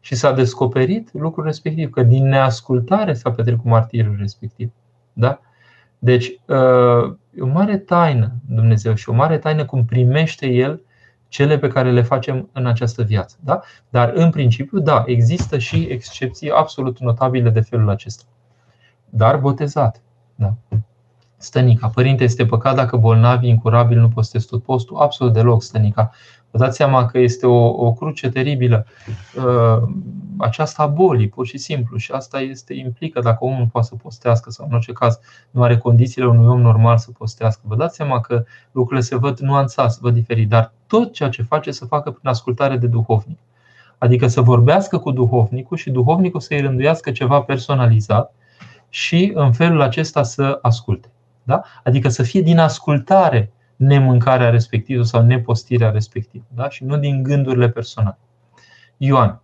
[0.01, 4.71] Și s-a descoperit lucrul respectiv, că din neascultare s-a petrecut martirul respectiv.
[5.13, 5.41] Da?
[5.99, 10.83] Deci, uh, e o mare taină Dumnezeu și o mare taină cum primește El
[11.29, 13.37] cele pe care le facem în această viață.
[13.41, 13.61] Da?
[13.89, 18.25] Dar, în principiu, da, există și excepții absolut notabile de felul acesta.
[19.15, 20.03] Dar botezat.
[20.35, 20.55] Da.
[21.37, 21.89] Stănica.
[21.89, 24.97] Părinte, este păcat dacă bolnavi incurabil nu postez tot postul?
[24.97, 26.11] Absolut deloc, Stănica.
[26.51, 28.87] Vă dați seama că este o, o cruce teribilă
[29.37, 29.89] uh,
[30.39, 31.97] aceasta a bolii, pur și simplu.
[31.97, 35.19] Și asta este implică dacă omul nu poate să postească sau în orice caz
[35.51, 37.61] nu are condițiile unui om normal să postească.
[37.65, 41.43] Vă dați seama că lucrurile se văd nuanțat, se văd diferit, dar tot ceea ce
[41.43, 43.39] face să facă prin ascultare de duhovnic.
[43.99, 48.35] Adică să vorbească cu duhovnicul și duhovnicul să-i rânduiască ceva personalizat
[48.95, 51.11] și în felul acesta să asculte.
[51.43, 51.63] Da?
[51.85, 56.69] Adică să fie din ascultare nemâncarea respectivă sau nepostirea respectivă da?
[56.69, 58.19] și nu din gândurile personale.
[58.97, 59.41] Ioan.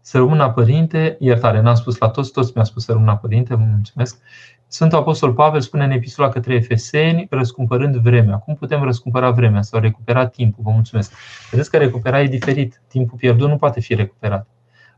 [0.00, 3.64] Să rămână părinte, iertare, n-am spus la toți, toți mi-a spus să rămână părinte, vă
[3.70, 4.18] mulțumesc.
[4.66, 8.36] Sfântul Apostol Pavel spune în epistola către Efeseni, răscumpărând vremea.
[8.36, 10.62] Cum putem răscumpăra vremea sau recupera timpul?
[10.66, 11.12] Vă mulțumesc.
[11.50, 12.80] Vedeți că recupera e diferit.
[12.88, 14.46] Timpul pierdut nu poate fi recuperat.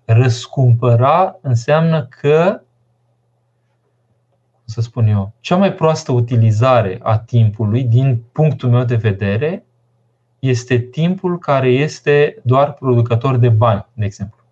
[0.05, 2.61] Răscumpăra înseamnă că
[4.69, 9.64] să spun eu, cea mai proastă utilizare a timpului, din punctul meu de vedere,
[10.39, 14.45] este timpul care este doar producător de bani, de exemplu.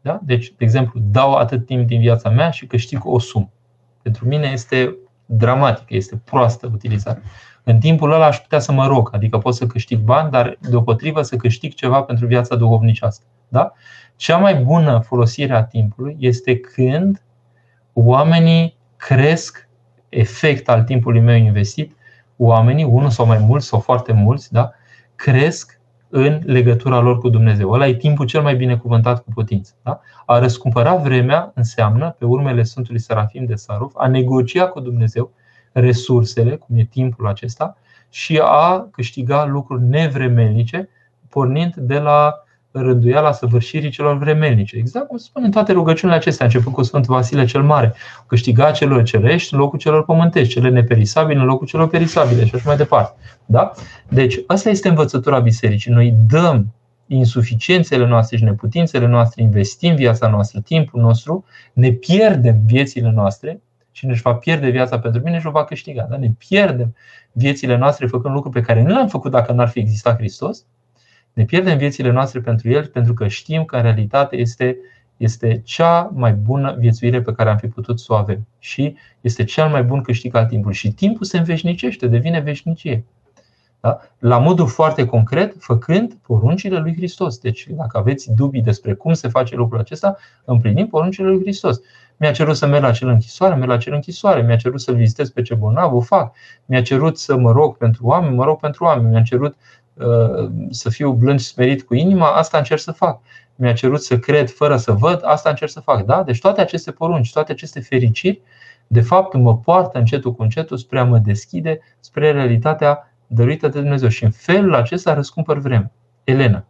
[0.00, 0.20] Da?
[0.22, 3.50] Deci, de exemplu, dau atât timp din viața mea și câștig o sumă.
[4.02, 4.96] Pentru mine este
[5.26, 7.22] dramatică, este proastă utilizare.
[7.64, 11.22] În timpul ăla aș putea să mă rog, adică pot să câștig bani, dar deopotrivă
[11.22, 13.24] să câștig ceva pentru viața duhovnicească.
[13.48, 13.72] Da?
[14.16, 17.22] Cea mai bună folosire a timpului este când
[17.92, 19.68] oamenii cresc
[20.08, 21.96] efect al timpului meu investit,
[22.36, 24.70] oamenii, unul sau mai mulți sau foarte mulți, da,
[25.14, 27.70] cresc în legătura lor cu Dumnezeu.
[27.70, 29.72] Ăla e timpul cel mai binecuvântat cu putință.
[29.82, 30.00] Da?
[30.26, 35.30] A răscumpăra vremea înseamnă, pe urmele Sfântului Serafim de Saruf, a negocia cu Dumnezeu
[35.72, 37.76] resursele, cum e timpul acesta,
[38.08, 40.88] și a câștiga lucruri nevremelnice,
[41.28, 42.42] pornind de la
[42.82, 44.76] rânduiala săvârșirii celor vremelnice.
[44.76, 47.94] Exact cum se spune în toate rugăciunile acestea, începând cu Sfântul Vasile cel Mare.
[48.26, 52.64] Câștiga celor cerești în locul celor pământești, cele neperisabile în locul celor perisabile și așa
[52.66, 53.18] mai departe.
[53.46, 53.72] Da?
[54.08, 55.92] Deci, asta este învățătura bisericii.
[55.92, 56.66] Noi dăm
[57.06, 63.60] insuficiențele noastre și neputințele noastre, investim viața noastră, timpul nostru, ne pierdem viețile noastre
[63.90, 66.06] și ne va pierde viața pentru mine și o va câștiga.
[66.10, 66.16] Da?
[66.16, 66.94] Ne pierdem
[67.32, 70.64] viețile noastre făcând lucruri pe care nu le-am făcut dacă n-ar fi existat Hristos
[71.38, 74.76] ne pierdem viețile noastre pentru El pentru că știm că în realitate este,
[75.16, 78.46] este cea mai bună viețuire pe care am fi putut să o avem.
[78.58, 80.76] Și este cel mai bun câștig al timpului.
[80.76, 83.04] Și timpul se înveșnicește, devine veșnicie.
[83.80, 84.00] Da?
[84.18, 87.38] La modul foarte concret, făcând poruncile lui Hristos.
[87.38, 91.80] Deci, dacă aveți dubii despre cum se face lucrul acesta, împlinim poruncile lui Hristos.
[92.16, 94.42] Mi-a cerut să merg la acel închisoare, merg la acel închisoare.
[94.42, 96.34] Mi-a cerut să-l vizitez pe ce bolnav, o fac.
[96.64, 99.10] Mi-a cerut să mă rog pentru oameni, mă rog pentru oameni.
[99.10, 99.77] Mi-a cerut Uh,
[100.70, 103.20] să fiu blând și smerit cu inima, asta încerc să fac.
[103.54, 106.04] Mi-a cerut să cred fără să văd, asta încerc să fac.
[106.04, 106.22] Da?
[106.22, 108.40] Deci toate aceste porunci, toate aceste fericiri,
[108.86, 113.80] de fapt mă poartă încetul cu încetul spre a mă deschide spre realitatea dăruită de
[113.80, 114.08] Dumnezeu.
[114.08, 115.90] Și în felul acesta răscumpăr vreme.
[116.24, 116.64] Elena,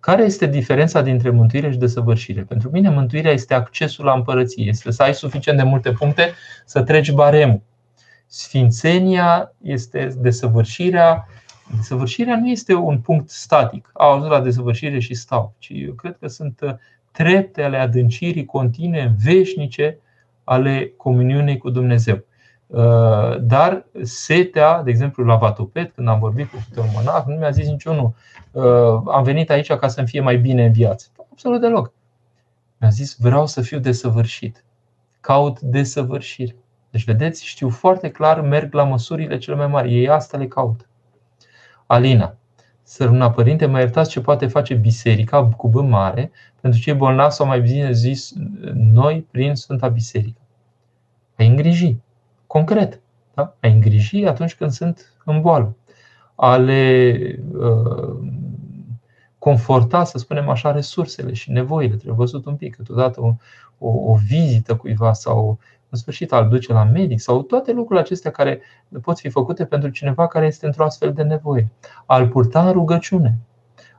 [0.00, 2.42] care este diferența dintre mântuire și desăvârșire?
[2.42, 6.32] Pentru mine mântuirea este accesul la împărăție, este să ai suficient de multe puncte
[6.64, 7.60] să treci baremul.
[8.26, 11.26] Sfințenia este desăvârșirea
[11.76, 13.90] Desăvârșirea nu este un punct static.
[13.92, 16.74] Au ajuns la desăvârșire și stau, ci eu cred că sunt uh,
[17.10, 19.98] trepte ale adâncirii continue, veșnice
[20.44, 22.24] ale comuniunii cu Dumnezeu.
[22.66, 27.50] Uh, dar setea, de exemplu, la Vatopet, când am vorbit cu un monah, nu mi-a
[27.50, 28.14] zis niciunul,
[28.50, 31.06] uh, am venit aici ca să-mi fie mai bine în viață.
[31.32, 31.92] Absolut deloc.
[32.80, 34.64] Mi-a zis, vreau să fiu desăvârșit.
[35.20, 36.56] Caut desăvârșire.
[36.90, 39.94] Deci, vedeți, știu foarte clar, merg la măsurile cele mai mari.
[39.94, 40.86] Ei asta le caută.
[41.92, 42.36] Alina.
[42.82, 46.30] Săruna Părinte, mă iertați ce poate face biserica cu B mare
[46.60, 48.32] pentru cei bolnavi sau mai bine zis
[48.74, 50.40] noi prin Sfânta Biserică.
[51.38, 51.96] Ai îngriji,
[52.46, 53.00] concret.
[53.34, 53.56] Da?
[53.60, 55.76] Ai îngriji atunci când sunt în boală.
[56.34, 57.14] A le
[57.52, 58.16] uh,
[59.38, 61.94] conforta, să spunem așa, resursele și nevoile.
[61.94, 63.34] Trebuie văzut un pic, câteodată o,
[63.78, 65.58] o, o vizită cuiva sau
[65.92, 68.60] în sfârșit al duce la medic sau toate lucrurile acestea care
[69.02, 71.70] pot fi făcute pentru cineva care este într-o astfel de nevoie.
[72.06, 73.38] Al purta în rugăciune,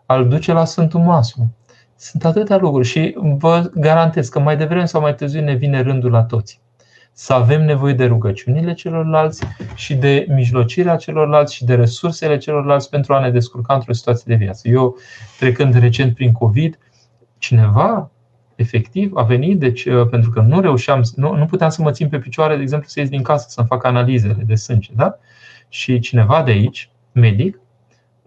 [0.06, 1.56] al duce la Sfântul Masu.
[1.96, 6.12] Sunt atâtea lucruri și vă garantez că mai devreme sau mai târziu ne vine rândul
[6.12, 6.62] la toți.
[7.12, 9.44] Să avem nevoie de rugăciunile celorlalți
[9.76, 14.36] și de mijlocirea celorlalți și de resursele celorlalți pentru a ne descurca într-o situație de
[14.36, 14.68] viață.
[14.68, 14.96] Eu,
[15.40, 16.78] trecând recent prin COVID,
[17.38, 18.12] cineva
[18.56, 22.10] efectiv a venit, deci uh, pentru că nu reușeam, nu, nu puteam să mă țin
[22.10, 24.92] pe picioare, de exemplu, să ies din casă să-mi fac analizele de sânge.
[24.96, 25.18] Da?
[25.70, 27.60] Și cineva de aici, medic,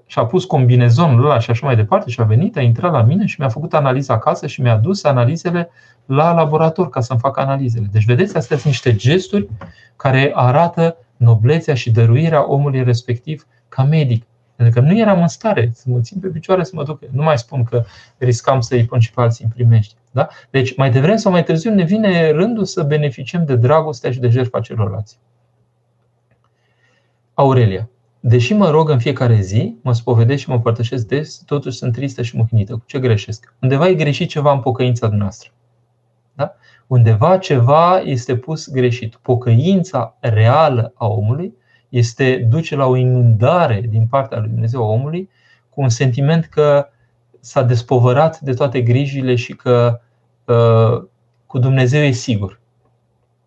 [0.07, 3.27] și-a pus combinezonul ăla și așa mai departe și a venit, a intrat la mine
[3.27, 5.71] și mi-a făcut analiza acasă și mi-a dus analizele
[6.07, 7.89] la laborator ca să-mi fac analizele.
[7.93, 9.49] Deci, vedeți, astea sunt niște gesturi
[9.97, 14.25] care arată noblețea și dăruirea omului respectiv ca medic.
[14.57, 17.03] Pentru că nu eram în stare să mă țin pe picioare să mă duc.
[17.11, 17.85] Nu mai spun că
[18.19, 19.95] riscam să îi pun și pe alții în primești.
[20.17, 20.29] Da?
[20.51, 24.29] Deci, mai devreme sau mai târziu ne vine rândul să beneficiem de dragostea și de
[24.29, 25.19] jertfa celorlalți.
[27.35, 27.89] Aurelia.
[28.21, 32.23] Deși mă rog în fiecare zi, mă spovedesc și mă părtășesc des, totuși sunt tristă
[32.23, 32.73] și mâhnită.
[32.73, 33.55] Cu ce greșesc?
[33.61, 35.51] Undeva e greșit ceva în pocăința noastră.
[36.35, 36.55] Da?
[36.87, 39.15] Undeva ceva este pus greșit.
[39.17, 41.55] Pocăința reală a omului
[41.89, 45.31] este duce la o inundare din partea lui Dumnezeu a omului
[45.71, 46.89] cu un sentiment că
[47.41, 50.05] s-a despovărat de toate grijile și că uh,
[51.47, 52.61] cu Dumnezeu e sigur.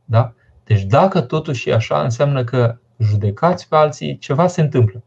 [0.05, 0.33] Da?
[0.63, 5.03] Deci dacă totuși e așa, înseamnă că judecați pe alții, ceva se întâmplă.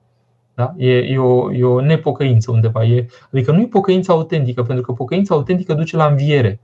[0.55, 0.75] Da?
[0.77, 2.85] E, e, o, e o nepocăință undeva.
[2.85, 6.61] E, adică nu e pocăința autentică, pentru că pocăința autentică duce la înviere.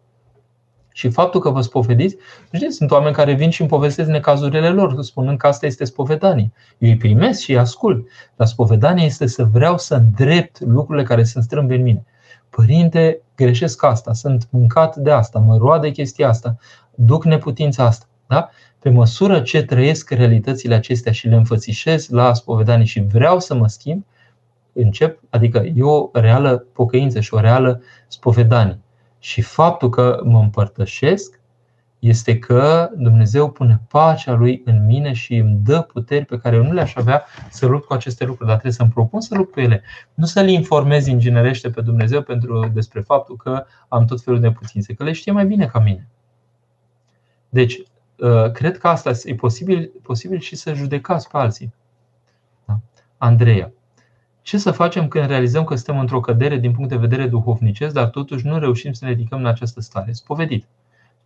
[0.92, 2.16] Și faptul că vă spovediți,
[2.52, 6.52] știți, sunt oameni care vin și îmi povestesc necazurile lor, spunând că asta este spovedanie.
[6.78, 11.24] Eu îi primesc și îi ascult, dar spovedanie este să vreau să îndrept lucrurile care
[11.24, 12.04] sunt strâmbe în mine.
[12.58, 16.56] Părinte, greșesc asta, sunt mâncat de asta, mă roade chestia asta,
[16.94, 18.06] duc neputința asta.
[18.26, 18.50] Da?
[18.78, 23.68] Pe măsură ce trăiesc realitățile acestea și le înfățișez la spovedanie și vreau să mă
[23.68, 24.04] schimb,
[24.72, 28.78] încep, adică e o reală pocăință și o reală spovedanie.
[29.18, 31.37] Și faptul că mă împărtășesc
[31.98, 36.62] este că Dumnezeu pune pacea Lui în mine și îmi dă puteri pe care eu
[36.62, 39.60] nu le-aș avea să lupt cu aceste lucruri, dar trebuie să-mi propun să lupt cu
[39.60, 39.82] ele.
[40.14, 44.94] Nu să-L informez inginerește pe Dumnezeu pentru, despre faptul că am tot felul de putințe,
[44.94, 46.08] că le știe mai bine ca mine.
[47.48, 47.82] Deci,
[48.16, 51.74] uh, cred că asta e posibil, posibil și să judecați pe alții.
[52.64, 52.80] Da?
[53.18, 53.72] Andreea.
[54.42, 58.06] Ce să facem când realizăm că suntem într-o cădere din punct de vedere duhovnicesc, dar
[58.06, 60.12] totuși nu reușim să ne ridicăm în această stare?
[60.12, 60.66] Spovedit.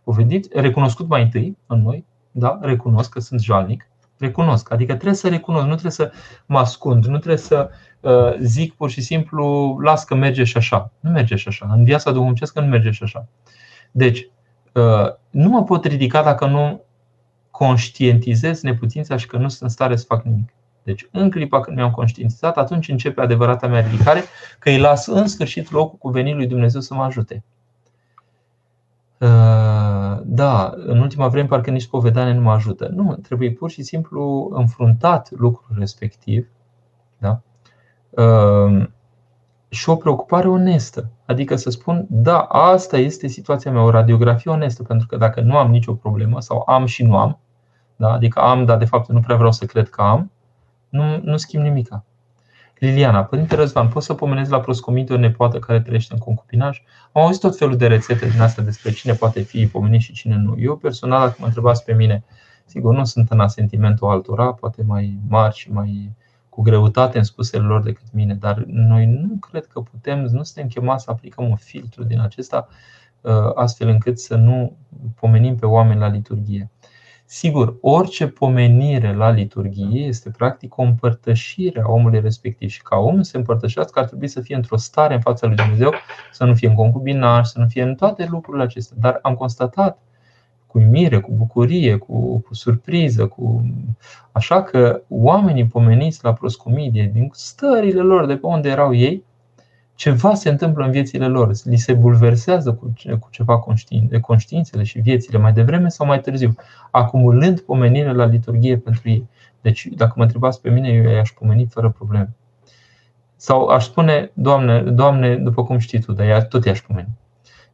[0.03, 3.87] Spovedit, recunoscut mai întâi în noi, da, recunosc că sunt jalnic,
[4.17, 4.71] recunosc.
[4.71, 6.11] Adică trebuie să recunosc, nu trebuie să
[6.45, 10.91] mă ascund, nu trebuie să uh, zic pur și simplu, las că merge și așa.
[10.99, 11.69] Nu merge și așa.
[11.71, 13.27] În viața duhovnicească nu merge și așa.
[13.91, 14.27] Deci,
[14.73, 16.81] uh, nu mă pot ridica dacă nu
[17.51, 20.53] conștientizez neputința și că nu sunt în stare să fac nimic.
[20.83, 24.23] Deci, în clipa când mi-am conștientizat, atunci începe adevărata mea ridicare,
[24.59, 27.43] că îi las în sfârșit locul cu venit lui Dumnezeu să mă ajute.
[29.17, 29.62] Uh,
[30.35, 32.87] da, în ultima vreme parcă nici povedane nu mă ajută.
[32.87, 36.47] Nu, trebuie pur și simplu înfruntat lucrul respectiv
[37.17, 37.41] da?
[38.23, 38.87] Uh,
[39.69, 41.09] și o preocupare onestă.
[41.25, 45.57] Adică să spun, da, asta este situația mea, o radiografie onestă, pentru că dacă nu
[45.57, 47.39] am nicio problemă sau am și nu am,
[47.95, 48.11] da?
[48.11, 50.31] adică am, dar de fapt nu prea vreau să cred că am,
[50.89, 52.03] nu, nu schimb nimica.
[52.79, 56.81] Liliana, Părinte Răzvan, poți să pomenezi la proscomite o nepoată care trăiește în concubinaj?
[57.11, 60.35] Am auzit tot felul de rețete din astea despre cine poate fi pomenit și cine
[60.35, 60.55] nu.
[60.59, 62.23] Eu personal, dacă mă întrebați pe mine,
[62.65, 66.11] sigur, nu sunt în asentimentul altora, poate mai mari și mai
[66.49, 70.67] cu greutate în spusele lor decât mine, dar noi nu cred că putem, nu suntem
[70.67, 72.67] chemați să aplicăm un filtru din acesta
[73.21, 74.77] uh, astfel încât să nu
[75.19, 76.69] pomenim pe oameni la liturghie.
[77.33, 83.21] Sigur, orice pomenire la liturghie este practic o împărtășire a omului respectiv și ca om
[83.21, 85.93] să se împărtășească ar trebui să fie într-o stare în fața lui Dumnezeu,
[86.31, 88.97] să nu fie în concubinaj, să nu fie în toate lucrurile acestea.
[88.99, 89.99] Dar am constatat
[90.67, 93.65] cu mire, cu bucurie, cu, cu surpriză, cu...
[94.31, 99.23] așa că oamenii pomeniți la proscomidie, din stările lor, de pe unde erau ei,
[99.95, 103.59] ceva se întâmplă în viețile lor, li se bulversează cu, cu ceva
[104.21, 106.55] conștiințele și viețile mai devreme sau mai târziu,
[106.91, 109.29] acumulând pomenire la liturghie pentru ei.
[109.61, 112.29] Deci, dacă mă întrebați pe mine, eu i-aș pomeni fără probleme.
[113.35, 117.09] Sau aș spune, Doamne, Doamne, după cum știi tu, dar ea, tot i-aș pomeni.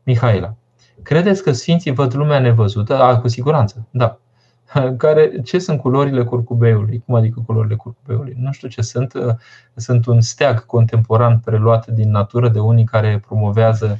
[0.03, 0.55] Mihaela,
[1.01, 3.01] credeți că Sfinții văd lumea nevăzută?
[3.01, 4.19] A, cu siguranță, da.
[4.97, 7.03] Care, ce sunt culorile curcubeiului?
[7.05, 8.35] Cum adică culorile curcubeiului?
[8.37, 9.13] Nu știu ce sunt.
[9.75, 13.97] Sunt un steag contemporan preluat din natură de unii care promovează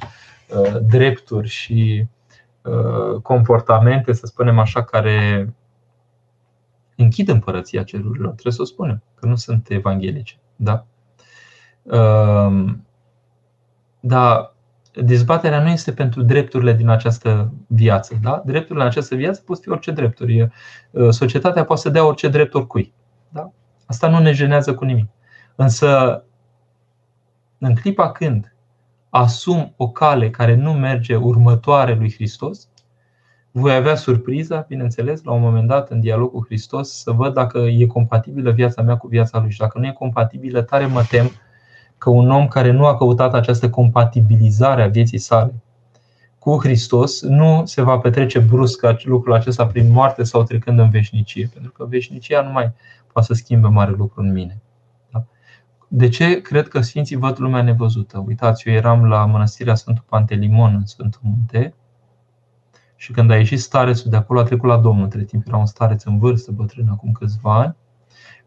[0.48, 2.06] uh, drepturi și
[2.62, 5.48] uh, comportamente, să spunem așa, care
[6.96, 8.30] închid împărăția cerurilor.
[8.30, 10.38] Trebuie să o spunem, că nu sunt evanghelice.
[10.56, 10.86] Da?
[11.90, 12.86] Ehm,
[14.00, 14.49] dar
[14.94, 18.18] dezbaterea nu este pentru drepturile din această viață.
[18.22, 18.42] Da?
[18.44, 20.48] Drepturile în această viață pot fi orice drepturi.
[21.10, 22.92] Societatea poate să dea orice drept oricui.
[23.28, 23.50] Da?
[23.86, 25.08] Asta nu ne jenează cu nimic.
[25.56, 26.22] Însă,
[27.58, 28.54] în clipa când
[29.10, 32.68] asum o cale care nu merge următoare lui Hristos,
[33.50, 37.58] voi avea surpriza, bineînțeles, la un moment dat, în dialog cu Hristos, să văd dacă
[37.58, 39.50] e compatibilă viața mea cu viața lui.
[39.50, 41.30] Și dacă nu e compatibilă, tare mă tem
[42.00, 45.54] că un om care nu a căutat această compatibilizare a vieții sale
[46.40, 51.50] cu Hristos nu se va petrece brusc lucrul acesta prin moarte sau trecând în veșnicie,
[51.52, 52.72] pentru că veșnicia nu mai
[53.12, 54.60] poate să schimbe mare lucru în mine.
[55.10, 55.24] Da?
[55.88, 58.24] De ce cred că Sfinții văd lumea nevăzută?
[58.26, 61.74] Uitați, eu eram la mănăstirea Sfântul Pantelimon în Sfântul Munte
[62.96, 65.04] și când a ieșit starețul de acolo, a trecut la Domnul.
[65.04, 67.76] Între timp era un stareț în vârstă, bătrân, acum câțiva ani.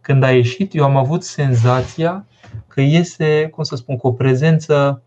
[0.04, 2.26] Când a ieșit, eu am avut senzația
[2.68, 5.02] că este, cum să spun, cu o prezență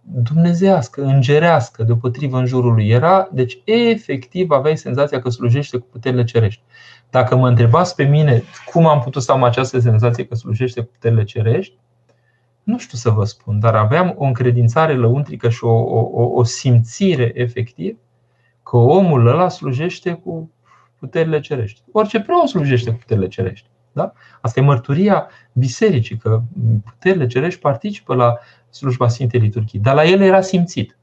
[0.00, 2.88] dumnezească, îngerească, deopotrivă în jurul lui.
[2.88, 6.62] Era, deci efectiv aveai senzația că slujește cu puterile cerești.
[7.10, 8.42] Dacă mă întrebați pe mine
[8.72, 11.76] cum am putut să am această senzație că slujește cu puterile cerești,
[12.62, 17.32] nu știu să vă spun, dar aveam o încredințare lăuntrică și o, o, o simțire
[17.34, 17.96] efectiv
[18.62, 20.50] că omul ăla slujește cu
[20.98, 21.82] puterile cerești.
[21.92, 23.68] Orice preot slujește cu puterile cerești.
[23.92, 24.12] Da?
[24.40, 26.40] Asta e mărturia bisericii, că
[26.84, 28.38] puterile cerești participă la
[28.70, 29.78] slujba Sfintei Liturghii.
[29.78, 30.98] Dar la el era simțit.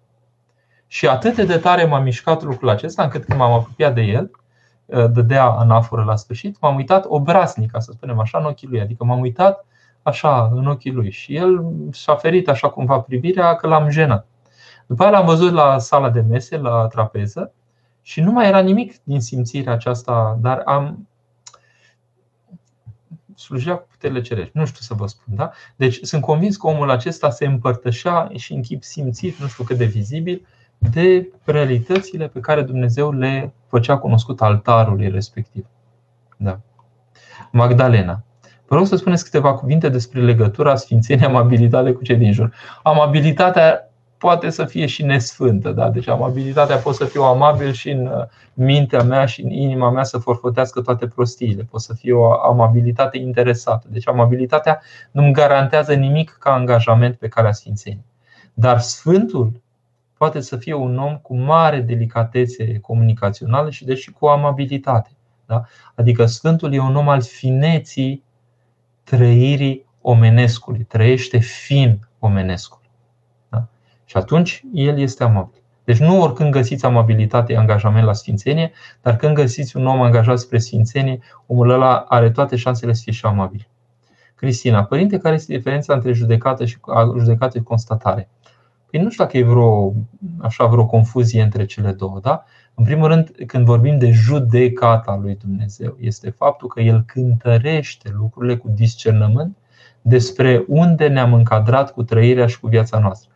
[0.88, 4.32] Și atât de tare m-a mișcat lucrul acesta, încât când m-am apropiat de el,
[4.92, 8.82] ă, dădea anaforă la sfârșit, m-am uitat obraznic, ca să spunem așa, în ochii lui.
[8.82, 9.66] Adică m-am uitat
[10.02, 14.28] așa în ochii lui și el și-a ferit așa cumva privirea că l-am jenat.
[14.88, 17.54] După aia l-am văzut la sala de mese, la trapeză
[18.08, 21.08] și nu mai era nimic din simțirea aceasta, dar am
[23.36, 24.58] slujea cu puterile cerești.
[24.58, 25.36] Nu știu să vă spun.
[25.36, 25.52] Da?
[25.76, 29.78] Deci sunt convins că omul acesta se împărtășea și în chip simțit, nu știu cât
[29.78, 30.48] de vizibil,
[30.78, 35.66] de realitățile pe care Dumnezeu le făcea cunoscut altarului respectiv.
[36.38, 36.60] Da.
[37.52, 38.24] Magdalena.
[38.68, 42.54] Vă rog să spuneți câteva cuvinte despre legătura sfințenie, amabilitate cu cei din jur.
[42.84, 43.85] Amabilitatea
[44.18, 45.72] poate să fie și nesfântă.
[45.72, 45.90] Da?
[45.90, 50.04] Deci amabilitatea pot să fiu amabil și în uh, mintea mea și în inima mea
[50.04, 51.64] să forfotească toate prostiile.
[51.64, 53.88] Pot să fie o amabilitate interesată.
[53.90, 58.06] Deci amabilitatea nu-mi garantează nimic ca angajament pe calea sfințeniei.
[58.54, 59.62] Dar Sfântul
[60.18, 65.10] poate să fie un om cu mare delicatețe comunicațională și deci cu amabilitate.
[65.46, 65.64] Da?
[65.96, 68.24] Adică Sfântul e un om al fineții
[69.04, 72.85] trăirii omenescului, trăiește fin omenescul.
[74.06, 75.64] Și atunci el este amabil.
[75.84, 80.58] Deci nu oricând găsiți amabilitate, angajament la sfințenie, dar când găsiți un om angajat spre
[80.58, 83.68] sfințenie, omul ăla are toate șansele să fie și amabil.
[84.36, 86.78] Cristina, părinte, care este diferența între judecată și,
[87.18, 88.30] judecată și constatare?
[88.92, 89.94] Păi nu știu dacă e vreo,
[90.42, 92.20] așa, vreo confuzie între cele două.
[92.22, 92.44] Da?
[92.74, 98.58] În primul rând, când vorbim de judecata lui Dumnezeu, este faptul că El cântărește lucrurile
[98.58, 99.58] cu discernământ
[100.02, 103.30] despre unde ne-am încadrat cu trăirea și cu viața noastră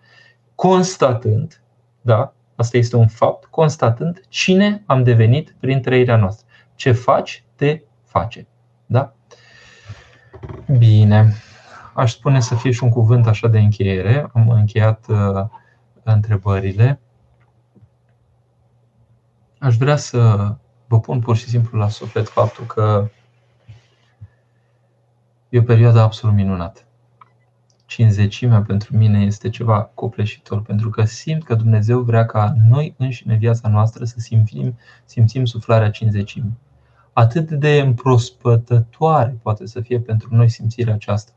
[0.59, 1.61] constatând,
[2.01, 6.47] da, asta este un fapt, constatând cine am devenit prin trăirea noastră.
[6.75, 8.47] Ce faci, te face.
[8.85, 9.13] Da?
[10.77, 11.33] Bine.
[11.93, 14.29] Aș spune să fie și un cuvânt așa de încheiere.
[14.33, 15.45] Am încheiat uh,
[16.03, 16.99] întrebările.
[19.59, 20.51] Aș vrea să
[20.87, 23.09] vă pun pur și simplu la suflet faptul că
[25.49, 26.81] e o perioadă absolut minunată
[27.89, 33.35] cinzecimea pentru mine este ceva copleșitor, pentru că simt că Dumnezeu vrea ca noi înșine
[33.35, 36.57] viața noastră să simțim, simțim suflarea cinzecimii.
[37.13, 41.31] Atât de împrospătătoare poate să fie pentru noi simțirea aceasta.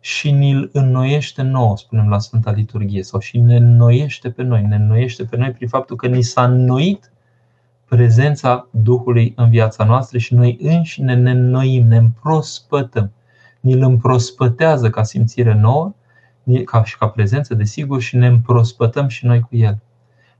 [0.00, 4.76] Și ni-l înnoiește nouă, spunem la Sfânta Liturghie, sau și ne înnoiește pe noi, ne
[4.76, 7.12] înnoiește pe noi prin faptul că ni s-a înnoit
[7.84, 13.12] prezența Duhului în viața noastră și noi înșine ne înnoim, ne împrospătăm
[13.68, 15.94] ni-l împrospătează ca simțire nouă,
[16.64, 19.78] ca și ca prezență, desigur, și ne împrospătăm și noi cu El.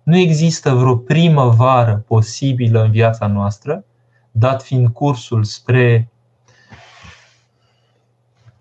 [0.02, 3.84] Nu există vreo primăvară posibilă în viața noastră,
[4.30, 6.08] dat fiind cursul spre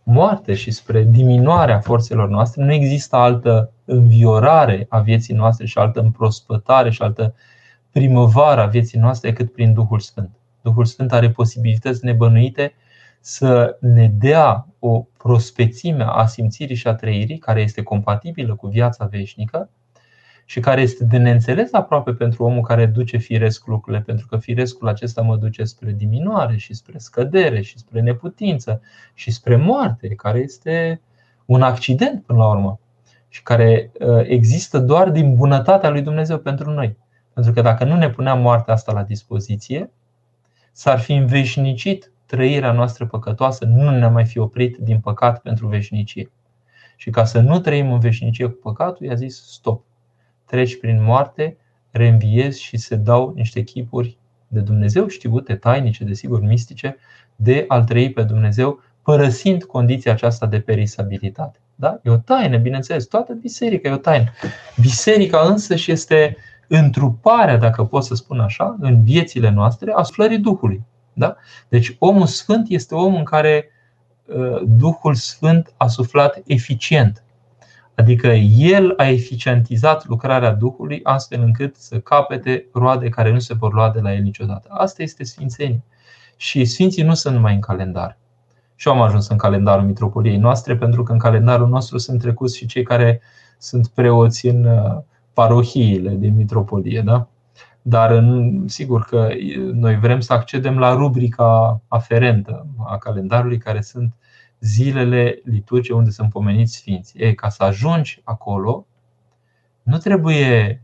[0.03, 5.99] moarte și spre diminuarea forțelor noastre, nu există altă înviorare a vieții noastre și altă
[5.99, 7.34] împrospătare și altă
[7.91, 10.30] primăvară a vieții noastre decât prin Duhul Sfânt.
[10.61, 12.74] Duhul Sfânt are posibilități nebănuite
[13.28, 19.05] să ne dea o prospețime a simțirii și a trăirii care este compatibilă cu viața
[19.05, 19.69] veșnică
[20.45, 24.88] și care este de neînțeles aproape pentru omul care duce firesc lucrurile, pentru că firescul
[24.88, 28.82] acesta mă duce spre diminuare și spre scădere și spre neputință
[29.13, 31.01] și spre moarte, care este
[31.45, 32.80] un accident până la urmă
[33.28, 36.97] și care uh, există doar din bunătatea lui Dumnezeu pentru noi.
[37.34, 39.91] Pentru că dacă nu ne puneam moartea asta la dispoziție,
[40.71, 46.32] s-ar fi înveșnicit trăirea noastră păcătoasă, nu ne-am mai fi oprit din păcat pentru veșnicie.
[46.95, 49.84] Și ca să nu trăim în veșnicie cu păcatul, i-a zis stop
[50.45, 51.57] treci prin moarte,
[51.91, 54.17] reînviezi și se dau niște chipuri
[54.47, 56.97] de Dumnezeu știute, tainice, desigur, mistice,
[57.36, 61.59] de a-L trăi pe Dumnezeu, părăsind condiția aceasta de perisabilitate.
[61.75, 61.99] Da?
[62.03, 64.32] E o taină, bineînțeles, toată biserica e o taină.
[64.82, 70.39] Biserica însă și este întruparea, dacă pot să spun așa, în viețile noastre a suflării
[70.39, 70.82] Duhului.
[71.18, 71.36] Da?
[71.68, 73.70] Deci omul sfânt este omul în care
[74.26, 77.24] uh, Duhul Sfânt a suflat eficient.
[77.95, 83.74] Adică el a eficientizat lucrarea Duhului astfel încât să capete roade care nu se vor
[83.74, 84.68] lua de la el niciodată.
[84.72, 85.84] Asta este sfințenie.
[86.36, 88.18] Și sfinții nu sunt numai în calendar.
[88.76, 92.57] Și eu am ajuns în calendarul mitropoliei noastre, pentru că în calendarul nostru sunt trecuți
[92.57, 93.22] și cei care
[93.57, 94.97] sunt preoți în uh,
[95.34, 97.01] parohiile din mitropolie.
[97.01, 97.28] Da?
[97.89, 99.29] Dar în, sigur că
[99.73, 104.13] noi vrem să accedem la rubrica aferentă a calendarului, care sunt
[104.59, 107.19] zilele liturgice unde sunt pomeniți sfinții.
[107.19, 108.85] Ei, ca să ajungi acolo,
[109.83, 110.81] nu trebuie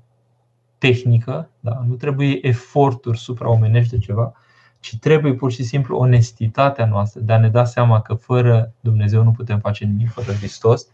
[0.77, 1.83] tehnică, da?
[1.87, 4.33] nu trebuie eforturi supraomenești de ceva,
[4.79, 9.23] ci trebuie pur și simplu onestitatea noastră de a ne da seama că fără Dumnezeu
[9.23, 10.87] nu putem face nimic fără Hristos,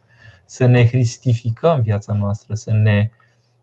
[0.45, 3.09] să ne hristificăm viața noastră, să ne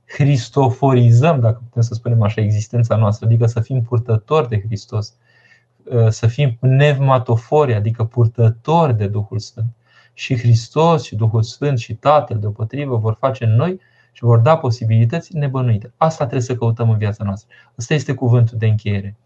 [0.06, 5.16] cristoforizăm, dacă putem să spunem așa, existența noastră, adică să fim purtători de Hristos,
[5.90, 9.66] Uh, să fim pneumatofori, adică purtători de Duhul Sfânt.
[10.14, 13.80] Și Hristos și Duhul Sfânt și Tatăl deopotrivă vor face în noi
[14.12, 15.92] și vor da posibilități nebănuite.
[15.96, 17.54] Asta trebuie să căutăm în viața noastră.
[17.74, 19.16] Asta este cuvântul de încheiere.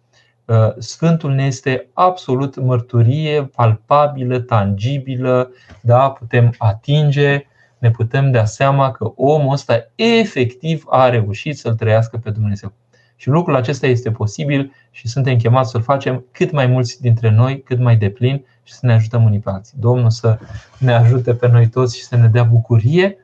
[0.45, 5.51] Uh, Sfântul ne este absolut mărturie palpabilă, tangibilă,
[5.81, 6.11] da?
[6.11, 7.47] putem atinge,
[7.81, 12.73] ne putem da seama că omul ăsta efectiv a reușit să-L trăiască pe Dumnezeu.
[13.17, 17.63] Și lucrul acesta este posibil și suntem chemați să-l facem cât mai mulți dintre noi,
[17.63, 19.77] cât mai deplin și să ne ajutăm unii pe alții.
[19.79, 20.39] Domnul să
[20.79, 23.17] ne ajute pe noi toți și să ne dea bucurie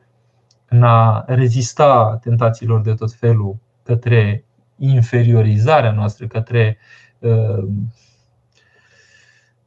[0.67, 4.43] în a rezista tentațiilor de tot felul către
[4.77, 6.77] inferiorizarea noastră, către
[7.19, 7.63] uh,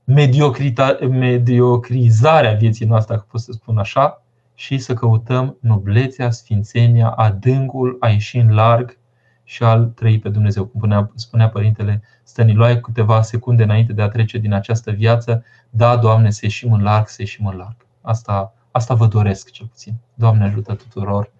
[0.04, 4.19] mediocrizarea vieții noastre, dacă pot să spun așa,
[4.60, 8.98] și să căutăm noblețea, sfințenia, adâncul, a ieși în larg
[9.44, 10.64] și al trăi pe Dumnezeu.
[10.64, 15.96] Cum spunea, spunea Părintele Stăniloae câteva secunde înainte de a trece din această viață, da,
[15.96, 17.76] Doamne, să ieșim în larg, să ieșim în larg.
[18.00, 19.94] Asta, asta vă doresc cel puțin.
[20.14, 21.32] Doamne ajută tuturor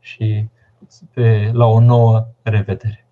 [0.00, 0.48] și
[1.12, 3.05] pe, la o nouă revedere.